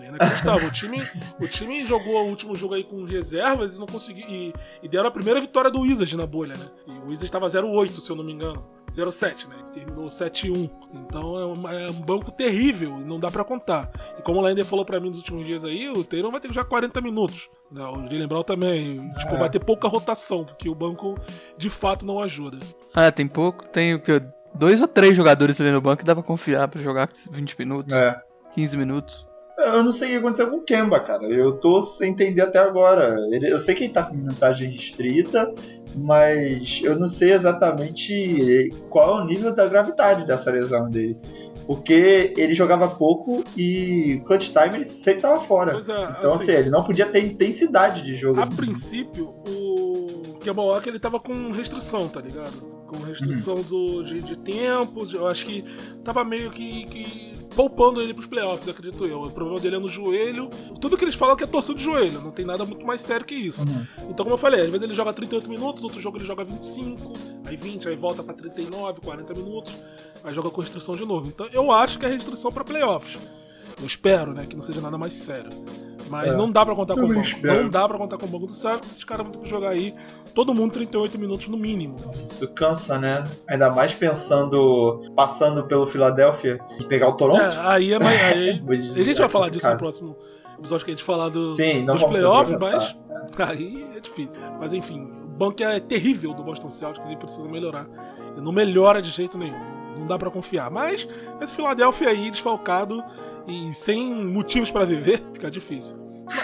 [0.01, 0.67] É inacreditável.
[0.67, 1.01] O time,
[1.39, 4.25] o time jogou o último jogo aí com reservas e não conseguiu.
[4.27, 6.65] E, e deram a primeira vitória do Wizards na bolha, né?
[6.87, 8.63] E o Wizards estava 0-8, se eu não me engano.
[8.95, 9.55] 0-7, né?
[9.73, 10.69] Terminou 7-1.
[10.93, 13.89] Então é, uma- é um banco terrível não dá pra contar.
[14.19, 16.47] E como o Lander falou pra mim nos últimos dias aí, o Taylor vai ter
[16.47, 17.49] que jogar 40 minutos.
[17.71, 17.83] Né?
[17.83, 19.09] O Jalen Brown também.
[19.17, 19.37] Tipo, É.
[19.39, 21.17] vai ter pouca rotação, porque o banco
[21.57, 22.59] de fato não ajuda.
[22.93, 23.67] Ah, tem pouco.
[23.67, 24.21] Tem o que?
[24.55, 27.93] Dois ou três jogadores ali no banco que dá pra confiar pra jogar 20 minutos,
[27.93, 28.15] É.
[28.53, 29.25] 15 minutos.
[29.57, 31.25] Eu não sei o que aconteceu com o Kemba, cara.
[31.25, 33.15] Eu tô sem entender até agora.
[33.31, 35.53] Ele- eu sei que ele tá com minutagem restrita,
[35.95, 41.17] mas eu não sei exatamente qual é o nível da gravidade dessa lesão dele.
[41.67, 45.71] Porque ele jogava pouco e clutch time ele sempre tava fora.
[45.73, 48.41] É, então, assim, assim, ele não podia ter intensidade de jogo.
[48.41, 52.72] A princípio, o Kemba Walker ele tava com restrição, tá ligado?
[52.97, 55.13] Com restrição do, de, de tempos.
[55.13, 55.63] Eu acho que
[56.03, 59.23] tava meio que, que poupando ele pros playoffs, acredito eu.
[59.23, 60.49] O problema dele é no joelho.
[60.79, 63.01] Tudo que eles falam é que é torção de joelho, não tem nada muito mais
[63.01, 63.61] sério que isso.
[63.61, 64.09] Uhum.
[64.09, 67.13] Então, como eu falei, às vezes ele joga 38 minutos, outro jogo ele joga 25,
[67.45, 69.73] aí 20, aí volta pra 39, 40 minutos,
[70.23, 71.27] aí joga com restrição de novo.
[71.27, 73.19] Então, eu acho que é restrição pra playoffs.
[73.79, 75.49] Eu espero, né, que não seja nada mais sério.
[76.13, 76.37] Mas É.
[76.37, 77.21] não dá pra contar com o banco.
[77.21, 77.63] espero.
[77.63, 78.91] Não dá pra contar com o banco do Celtics.
[78.91, 79.95] Esses caras vão ter que jogar aí
[80.35, 81.95] todo mundo 38 minutos no mínimo.
[82.23, 83.25] Isso cansa, né?
[83.49, 87.41] Ainda mais pensando, passando pelo Philadelphia e pegar o Toronto.
[87.41, 88.21] É, aí é mais.
[88.21, 88.61] Aí,
[89.01, 90.15] a gente vai falar disso no próximo
[90.59, 92.95] episódio que a gente falar do, Sim, não dos playoffs, mas
[93.39, 94.39] aí é difícil.
[94.59, 97.87] Mas enfim, o banco é terrível do Boston Celtics e precisa melhorar.
[98.37, 99.59] E não melhora de jeito nenhum.
[99.97, 100.69] Não dá pra confiar.
[100.69, 101.07] Mas
[101.41, 103.03] esse Philadelphia aí, desfalcado
[103.47, 105.97] e sem motivos pra viver, fica difícil.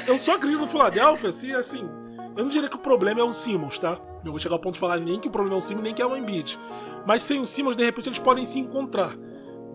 [0.08, 1.90] Eu só acredito no Philadelphia, assim, assim.
[2.36, 3.98] Eu não diria que o problema é o Simmons, tá?
[4.24, 5.94] Eu vou chegar ao ponto de falar nem que o problema é o Simmons, nem
[5.94, 6.60] que é o Embiid.
[7.06, 9.16] Mas sem o Simmons, de repente, eles podem se encontrar.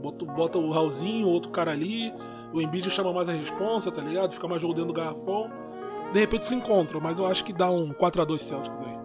[0.01, 2.13] Bota, bota o Raulzinho, outro cara ali.
[2.53, 4.33] O Embiid chama mais a responsa, tá ligado?
[4.33, 5.51] Fica mais jogo dentro do garrafão.
[6.13, 9.05] De repente se encontram, mas eu acho que dá um 4x2 Celtics aí.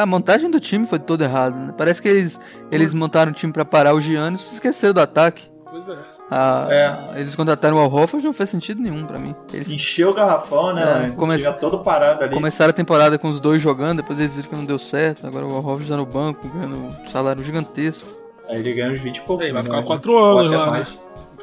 [0.00, 1.74] A montagem do time foi toda errada, né?
[1.76, 2.40] Parece que eles,
[2.70, 5.50] eles montaram o time pra parar o Giannis e esqueceram do ataque.
[5.68, 6.13] Pois é.
[6.34, 6.66] A-
[7.14, 7.20] É.
[7.20, 9.34] Eles contrataram o Al Horford não fez sentido nenhum pra mim.
[9.52, 11.10] Eles Encheu o garrafão, né?
[11.12, 12.34] É, come- todo parado ali.
[12.34, 15.26] começaram a temporada com os dois jogando, depois eles viram que não deu certo.
[15.26, 18.08] Agora o Al Horford tá no banco, ganhando um salário gigantesco.
[18.48, 19.42] Aí ele ganha uns 20 e pouco.
[19.44, 19.68] Aí vai né?
[19.70, 20.86] ficar quatro Ou anos até lá, né?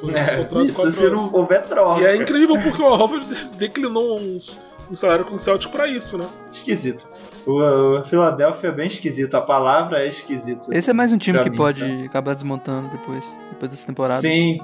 [0.04, 2.02] É, isso se não houver troca.
[2.02, 3.26] E é incrível porque o Horford
[3.58, 4.40] declinou um,
[4.92, 6.26] um salário com o Celtic pra isso, né?
[6.52, 7.08] Esquisito.
[7.46, 9.36] O, o Philadelphia é bem esquisito.
[9.36, 10.72] A palavra é esquisito.
[10.74, 12.06] Esse é mais um time que mim, pode sabe?
[12.06, 14.22] acabar desmontando depois, depois dessa temporada.
[14.22, 14.60] Sim,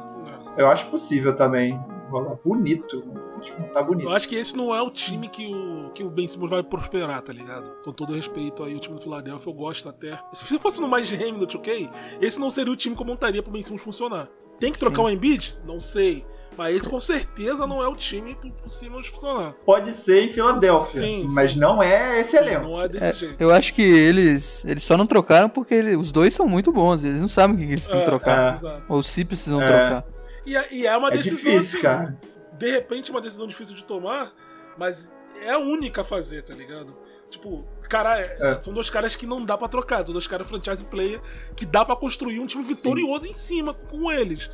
[0.58, 1.80] eu acho possível também.
[2.10, 3.04] Rolar bonito.
[3.40, 4.08] Acho que tá bonito.
[4.08, 6.64] Eu acho que esse não é o time que o, que o Ben Simmons vai
[6.64, 7.70] prosperar, tá ligado?
[7.84, 10.18] Com todo respeito aí, o time do Philadelphia, eu gosto até.
[10.34, 11.90] Se fosse no mais GM do 2K,
[12.22, 14.28] esse não seria o time que eu montaria pro Ben Simmons funcionar.
[14.60, 15.56] Tem que trocar o Embiid?
[15.66, 16.26] Não sei.
[16.58, 19.54] Mas esse com certeza não é o time pro, Simmons funcionar.
[19.66, 21.34] Pode ser em Filadélfia, Sim, sim.
[21.36, 22.64] mas não é esse elenco.
[22.64, 23.36] Não é desse É, jeito.
[23.40, 27.04] eu acho que eles, eles só não trocaram porque ele- os dois são muito bons.
[27.04, 28.60] Eles não sabem o que eles têm que É, trocar.
[28.64, 28.78] É.
[28.90, 29.66] Ou se precisam É.
[29.66, 30.06] trocar.
[30.48, 32.18] E, é- e é uma É decisão difícil, assim, cara.
[32.58, 34.32] de repente uma decisão difícil de tomar,
[34.78, 36.96] mas é a única a fazer, tá ligado?
[37.30, 38.62] Tipo, cara, é- É.
[38.62, 41.20] são dois caras que não dá pra trocar, são dois caras franchise player
[41.56, 44.50] que dá pra construir um time vitorioso em cima com eles.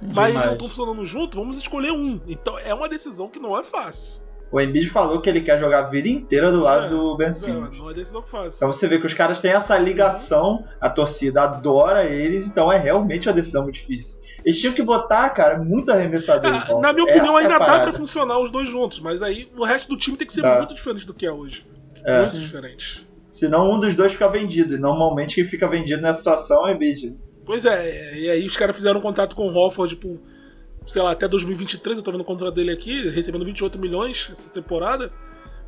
[0.00, 0.52] Mas eles não Demais.
[0.52, 2.20] estão funcionando junto, vamos escolher um.
[2.28, 4.20] Então é uma decisão que não é fácil.
[4.52, 7.26] O Embiid falou que ele quer jogar a vida inteira do lado É, do Ben
[7.28, 7.78] Não, Simmons.
[7.78, 8.56] não é decisão fácil.
[8.56, 12.78] Então você vê que os caras têm essa ligação, a torcida adora eles, então é
[12.78, 14.17] realmente uma decisão muito difícil.
[14.44, 16.48] Eles tinham que botar, cara, muito arremessador.
[16.54, 16.80] em volta.
[16.80, 17.84] na minha Essa opinião, é a ainda dá parada.
[17.84, 20.58] pra funcionar os dois juntos, mas aí o resto do time tem que ser Dá.
[20.58, 21.66] muito diferente do que é hoje.
[22.04, 22.22] É.
[22.22, 23.06] Muito diferente.
[23.26, 24.74] Senão um dos dois fica vendido.
[24.74, 27.16] E normalmente quem fica vendido nessa situação é o Embiid.
[27.44, 30.20] Pois é, e aí os caras fizeram um contato com o Hofford, tipo,
[30.86, 34.52] sei lá, até 2023, eu tô vendo o contrato dele aqui, recebendo 28 milhões essa
[34.52, 35.10] temporada.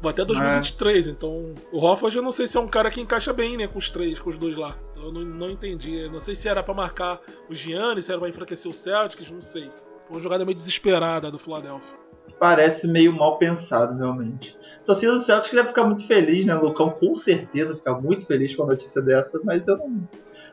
[0.00, 3.34] Vai até 2023, então o Hofford eu não sei se é um cara que encaixa
[3.34, 4.74] bem, né, com os três, com os dois lá.
[4.96, 5.94] Eu não, não entendi.
[5.94, 7.20] Eu não sei se era pra marcar
[7.50, 9.70] o Giannis, se era pra enfraquecer o Celtics, não sei.
[10.06, 12.00] Foi uma jogada meio desesperada do Philadelphia.
[12.38, 14.56] Parece meio mal pensado, realmente.
[14.80, 16.56] A torcida do Celtics deve ficar muito feliz, né?
[16.56, 20.08] O Lucão com certeza fica muito feliz com a notícia dessa, mas eu não,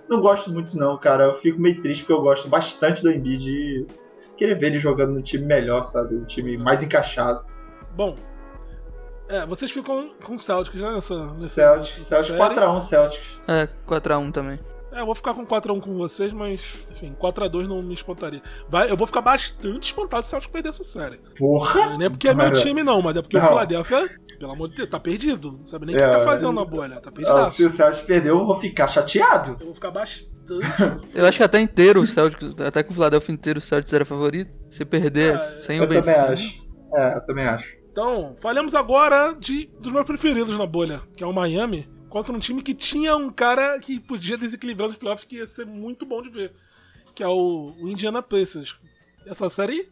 [0.10, 1.24] não gosto muito não, cara.
[1.24, 3.88] Eu fico meio triste porque eu gosto bastante do Embiid e
[4.36, 6.16] queria ver ele jogando no time melhor, sabe?
[6.16, 7.46] Um time mais encaixado.
[7.96, 8.16] Bom,
[9.30, 12.56] é, vocês ficam com o Celtics, né, nessa, nessa Celtics, Celtics série.
[12.56, 13.40] 4x1 Celtics.
[13.48, 14.60] É, 4x1 também.
[14.92, 18.42] É, eu vou ficar com 4x1 com vocês, mas, assim, 4x2 não me espantaria.
[18.70, 21.20] Vai, eu vou ficar bastante espantado se o Celtics perder essa série.
[21.38, 21.98] Porra!
[21.98, 23.48] Não é porque é meu time, não, mas é porque o Não.
[23.50, 24.10] Philadelphia,
[24.40, 25.58] pelo amor de Deus, tá perdido.
[25.60, 26.96] Não sabe nem o É, que tá fazendo na bolha.
[27.02, 27.58] Tá Ah, perdidaço.
[27.58, 29.58] se o Celtics perder, eu vou ficar chateado.
[29.60, 30.38] Eu vou ficar bastante.
[31.14, 34.06] Eu acho que até inteiro o Celtics, até com o Philadelphia inteiro o Celtics era
[34.06, 34.58] favorito.
[34.72, 36.68] Se perder Ah, sem o Eu Ben também Simmons- acho.
[36.96, 37.76] É, eu também acho.
[37.98, 42.38] Então, falemos agora de, dos meus preferidos na bolha, que é o Miami, contra um
[42.38, 46.22] time que tinha um cara que podia desequilibrar nos playoffs, que ia ser muito bom
[46.22, 46.54] de ver,
[47.16, 48.76] que é o, o Indiana Pacers.
[49.26, 49.90] Essa série,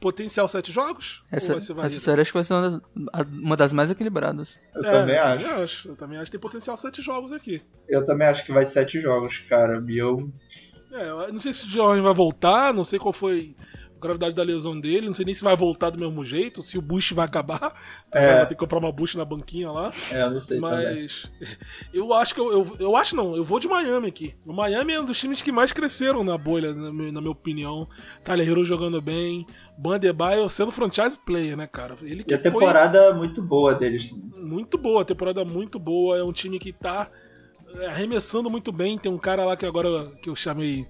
[0.00, 1.22] potencial sete jogos?
[1.30, 2.82] Essa, ou vai ser essa série acho que vai ser uma
[3.30, 4.58] uma das mais equilibradas.
[4.74, 5.42] Eu É, também eu acho.
[5.44, 5.88] também acho.
[5.88, 7.60] Eu também acho que tem potencial sete jogos aqui.
[7.86, 9.78] Eu também acho que vai sete jogos, cara.
[9.86, 10.32] E eu
[10.90, 13.54] É, eu não sei se o Jordan vai voltar, não sei qual foi
[14.02, 16.82] gravidade da lesão dele, não sei nem se vai voltar do mesmo jeito, se o
[16.82, 17.72] Bush vai acabar.
[18.12, 18.36] É.
[18.36, 19.90] Vai ter que comprar uma Bush na banquinha lá.
[20.10, 20.84] É, eu não sei também.
[21.02, 21.30] Mas
[21.94, 24.34] eu acho que eu, eu, eu acho não, eu vou de Miami aqui.
[24.44, 27.32] O Miami é um dos times que mais cresceram na bolha, na, minha- na minha
[27.32, 27.88] opinião.
[28.24, 29.46] Tyler Hero jogando bem,
[29.78, 31.96] Bandebaio sendo franchise player, né, cara?
[32.02, 34.10] Ele que E a temporada muito boa deles.
[34.10, 36.18] foi muito boa, temporada muito boa.
[36.18, 37.08] É um time que tá
[37.76, 38.98] é, arremessando muito bem.
[38.98, 40.86] Tem um cara lá que agora que eu chamei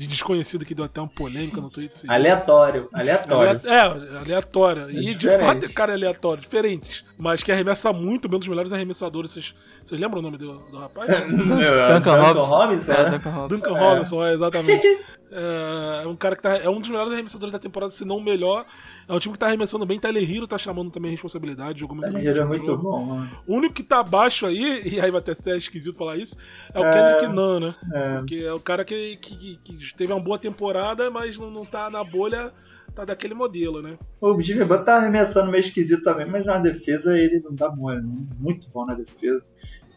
[0.00, 1.94] de desconhecido que deu até uma polêmica no Twitter.
[1.94, 2.08] assim.
[2.08, 3.60] Aleatório, aleatório.
[3.64, 3.80] É,
[4.18, 4.86] aleatória.
[4.88, 5.40] E de diferente.
[5.40, 7.04] fato é cara aleatório, diferentes.
[7.18, 9.54] Mas que arremessa muito bem, um dos melhores arremessadores.
[9.90, 11.10] Vocês lembram o nome do, do rapaz?
[11.26, 12.46] Duncan Robinson.
[12.46, 13.10] Robinson, É, né?
[13.10, 13.48] Duncan Robinson.
[13.56, 14.86] Duncan Robinson, é, exatamente.
[15.32, 18.18] É, é um cara que tá, é um dos melhores arremessadores da temporada, se não
[18.18, 18.64] o melhor.
[19.08, 19.98] É um time que tá arremessando bem.
[19.98, 21.80] Tyler Hero tá chamando também a responsabilidade.
[21.80, 22.24] Jogou muito bem.
[22.24, 22.82] Ele é muito jogo.
[22.84, 23.30] bom, mano.
[23.48, 26.36] O único que tá abaixo aí, e aí vai até ser esquisito falar isso,
[26.72, 26.92] é o É.
[26.92, 27.74] Kendrick Nunn, né?
[27.92, 28.22] É.
[28.26, 31.90] Que é o cara que, que, que teve uma boa temporada, mas não, não tá
[31.90, 32.50] na bolha,
[32.94, 33.96] tá daquele modelo, né?
[34.20, 38.02] O Jimmy Butler tá arremessando meio esquisito também, mas na defesa ele não dá mole,
[38.02, 38.28] não.
[38.38, 39.42] muito bom na defesa.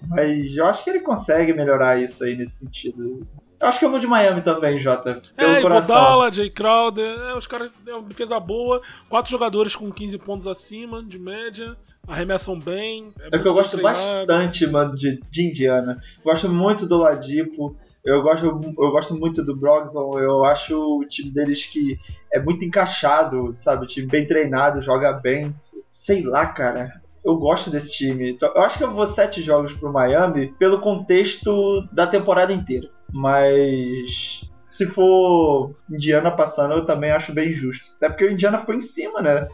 [0.08, 3.26] Mas eu acho que ele consegue melhorar isso aí nesse sentido.
[3.64, 5.22] Eu acho que eu vou de Miami também, Jota.
[5.38, 5.96] Pelo é, coração.
[5.96, 10.48] Iguodala, Jay Crowder, é, os caras é uma defesa boa, quatro jogadores com 15 pontos
[10.48, 13.14] acima, de média, arremessam bem.
[13.32, 14.28] É que eu gosto treinado.
[14.28, 15.98] bastante, mano, de, de Indiana.
[16.26, 17.78] Gosto muito do Ladipo.
[18.04, 20.20] Eu gosto, eu gosto muito do Brogdon.
[20.20, 21.98] Eu acho o time deles que
[22.34, 23.86] é muito encaixado, sabe?
[23.86, 25.56] O time bem treinado, joga bem.
[25.90, 27.02] Sei lá, cara.
[27.26, 28.32] Eu gosto desse time.
[28.32, 32.90] Então, eu acho que eu vou sete jogos pro Miami pelo contexto da temporada inteira.
[33.14, 37.90] Mas se for Indiana passando, eu também acho bem justo.
[37.98, 39.48] Até porque o Indiana ficou em cima, né?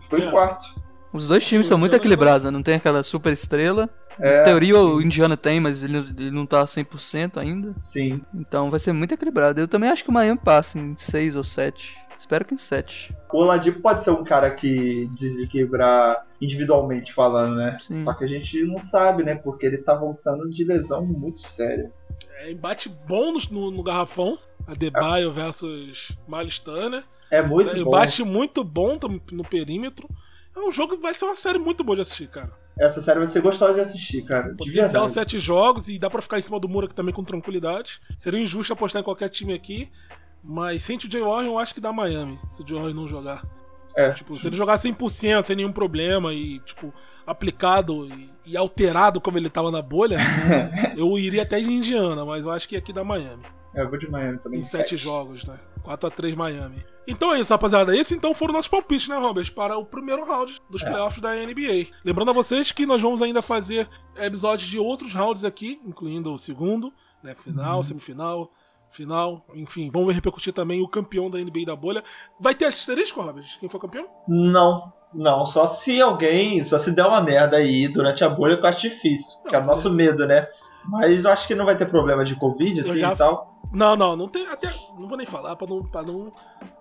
[0.00, 0.22] Ficou É.
[0.26, 0.64] em quarto.
[1.12, 2.50] Os dois times são muito equilibrados, né?
[2.50, 3.88] Não tem aquela super estrela.
[4.18, 7.74] É, Em teoria o Indiana tem, mas ele, ele não tá 100% ainda.
[7.82, 8.20] Sim.
[8.34, 9.60] Então vai ser muito equilibrado.
[9.60, 11.96] Eu também acho que o Miami passa em 6 ou 7.
[12.24, 13.14] Espero que em 7.
[13.30, 17.76] O Oladipo pode ser um cara que desequilibrar individualmente falando, né?
[17.86, 18.02] Sim.
[18.02, 19.34] Só que a gente não sabe, né?
[19.34, 21.92] Porque ele tá voltando de lesão muito séria.
[22.38, 24.38] É embate bom no, no, no garrafão.
[24.66, 27.04] Adebayo versus Miles Turner.
[27.30, 27.90] É muito É, bom.
[27.90, 28.98] embate muito bom
[29.30, 30.08] no perímetro.
[30.56, 32.50] É um jogo que vai ser uma série muito boa de assistir, cara.
[32.78, 34.54] Essa série vai ser gostosa de assistir, cara.
[34.54, 37.22] De Potencial sete jogos e dá pra ficar em cima do muro aqui também com
[37.22, 38.00] tranquilidade.
[38.18, 39.90] Seria injusto apostar em qualquer time aqui.
[40.46, 42.38] Mas sem o Jay Warren, eu acho que dá Miami.
[42.50, 43.42] Se o Warren não jogar.
[43.96, 44.10] É.
[44.12, 46.92] Tipo, se ele jogar 100%, sem nenhum problema e, tipo,
[47.26, 50.18] aplicado e, e alterado como ele tava na bolha,
[50.96, 53.44] eu iria até de Indiana, mas eu acho que aqui dá Miami.
[53.74, 54.60] É, eu vou de Miami também.
[54.60, 55.58] Em sete jogos, né?
[55.84, 56.84] 4x3 Miami.
[57.06, 57.94] Então é isso, rapaziada.
[57.96, 59.52] Esse então foram nossos palpites, né, Robert?
[59.52, 60.90] Para o primeiro round dos É.
[60.90, 61.88] playoffs da NBA.
[62.04, 66.38] Lembrando a vocês que nós vamos ainda fazer episódios de outros rounds aqui, incluindo o
[66.38, 66.92] segundo,
[67.22, 67.34] né?
[67.44, 67.82] Final, Uhum.
[67.82, 68.50] semifinal,
[68.94, 69.90] final, enfim.
[69.92, 72.02] Vamos repercutir também o campeão da NBA da bolha.
[72.40, 73.44] Vai ter asterisco, Robert?
[73.60, 74.06] Quem for campeão?
[74.28, 75.44] Não, não.
[75.46, 78.80] Só se alguém, só se der uma merda aí durante a bolha, que eu acho
[78.82, 79.38] difícil.
[79.48, 80.46] Que é o Não, nosso medo, né?
[80.86, 83.54] Mas eu acho que não vai ter problema de Covid, assim já- e tal.
[83.72, 84.46] Não, não, não tem.
[84.46, 84.68] Até.
[84.98, 86.32] Não vou nem falar pra não, pra não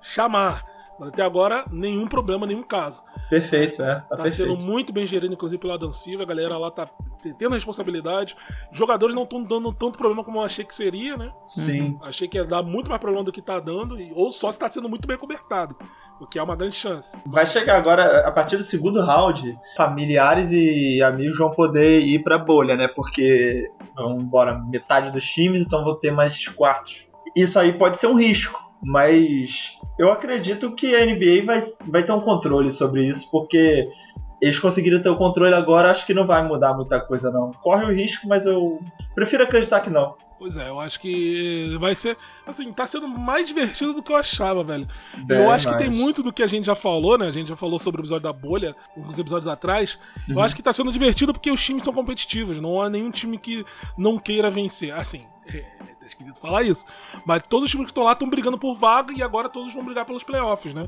[0.02, 0.64] chamar.
[1.00, 3.04] Mas até agora, nenhum problema, nenhum caso.
[3.30, 3.96] Perfeito, é.
[3.96, 4.52] Tá, Tá perfeito.
[4.52, 6.24] sendo muito bem gerido, inclusive, pelo Adam Silva.
[6.24, 6.88] A galera lá tá
[7.38, 8.36] tendo responsabilidade.
[8.72, 11.32] Jogadores não estão dando tanto problema como eu achei que seria, né?
[11.48, 11.98] Sim.
[12.04, 13.98] Achei que ia dar muito mais problema do que tá dando.
[14.14, 15.76] Ou só se tá sendo muito bem cobertado.
[16.22, 17.18] O que é uma grande chance.
[17.26, 22.38] Vai chegar agora, a partir do segundo round, familiares e amigos vão poder ir pra
[22.38, 22.88] bolha, né?
[22.88, 27.08] Porque vão embora metade dos times, então vão ter mais quartos.
[27.36, 32.12] Isso aí pode ser um risco, mas eu acredito que a NBA vai, vai ter
[32.12, 33.90] um controle sobre isso, porque
[34.42, 37.52] eles conseguiram ter o controle agora, acho que não vai mudar muita coisa, não.
[37.52, 38.80] Corre o risco, mas eu
[39.16, 40.16] prefiro acreditar que não.
[40.40, 42.18] Pois é, eu acho que vai ser.
[42.46, 44.86] Assim, tá sendo mais divertido do que eu achava, velho.
[45.30, 47.28] É, eu acho que mas- tem muito do que a gente já falou, né?
[47.28, 49.98] A gente já falou sobre o episódio da bolha, uns episódios atrás.
[50.28, 50.42] Eu Uhum.
[50.42, 52.60] acho que tá sendo divertido porque os times são competitivos.
[52.60, 53.64] Não há nenhum time que
[53.98, 54.94] não queira vencer.
[54.94, 55.22] Assim,
[56.04, 56.86] é, esquisito falar isso.
[57.26, 59.84] Mas todos os times que estão lá estão brigando por vaga e agora todos vão
[59.86, 60.88] brigar pelos playoffs, né?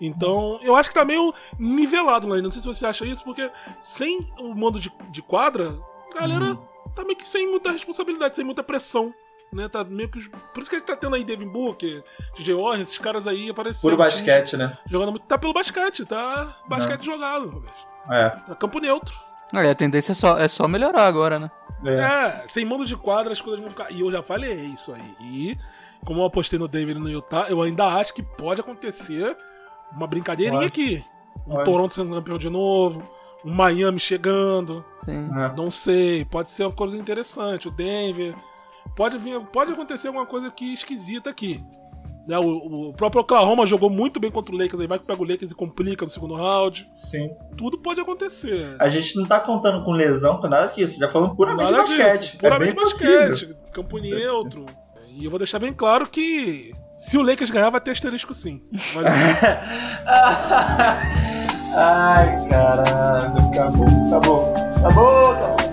[0.00, 2.40] Então, eu acho que tá meio nivelado, né?
[2.40, 3.50] Não sei se você acha isso, porque
[3.80, 5.78] sem o mando de, de quadra,
[6.10, 6.58] a galera Uhum.
[6.94, 9.12] tá meio que sem muita responsabilidade, sem muita pressão.
[9.52, 10.18] Né, tá meio que.
[10.18, 12.02] os- Por isso que a gente tá tendo aí Devin Booker,
[12.36, 13.82] DJ Warren, esses caras aí aparecendo.
[13.82, 14.76] Puro basquete, né?
[14.90, 15.24] Jogando muito.
[15.24, 17.86] Tá pelo basquete, tá basquete jogado, Roberto.
[18.10, 18.30] É.
[18.30, 19.14] Tá campo neutro.
[19.54, 21.50] Aí a tendência é só, é só melhorar agora, né?
[21.84, 21.92] é.
[21.92, 23.90] É, sem mando de quadra as coisas vão ficar.
[23.92, 25.16] E eu já falei isso aí.
[25.20, 25.58] E
[26.04, 29.36] como eu apostei no David e no Utah, eu ainda acho que pode acontecer
[29.92, 31.04] uma brincadeirinha aqui.
[31.46, 31.62] Um.
[31.64, 33.02] Toronto sendo campeão de novo,
[33.44, 34.84] um Miami chegando.
[35.04, 35.28] Sim.
[35.38, 35.54] É.
[35.54, 37.68] Não sei, pode ser uma coisa interessante.
[37.68, 38.34] O Denver.
[38.94, 41.62] Pode vir, pode acontecer alguma coisa aqui esquisita aqui.
[42.26, 45.22] Né, o, o próprio Oklahoma jogou muito bem contra o Lakers, aí vai que pega
[45.22, 46.88] o Lakers e complica no segundo round.
[46.96, 47.30] Sim.
[47.56, 48.74] Tudo pode acontecer.
[48.80, 50.98] A gente não tá contando com lesão, com nada disso.
[50.98, 52.20] Já falamos puramente Nada basquete.
[52.20, 53.28] disso, Puramente é bem possível.
[53.30, 54.66] basquete, campo neutro.
[55.08, 58.60] E eu vou deixar bem claro que se o Lakers ganhar, vai ter asterisco sim.
[61.78, 63.36] Ai, caralho.
[63.48, 64.54] Acabou, acabou.
[64.78, 65.65] Acabou!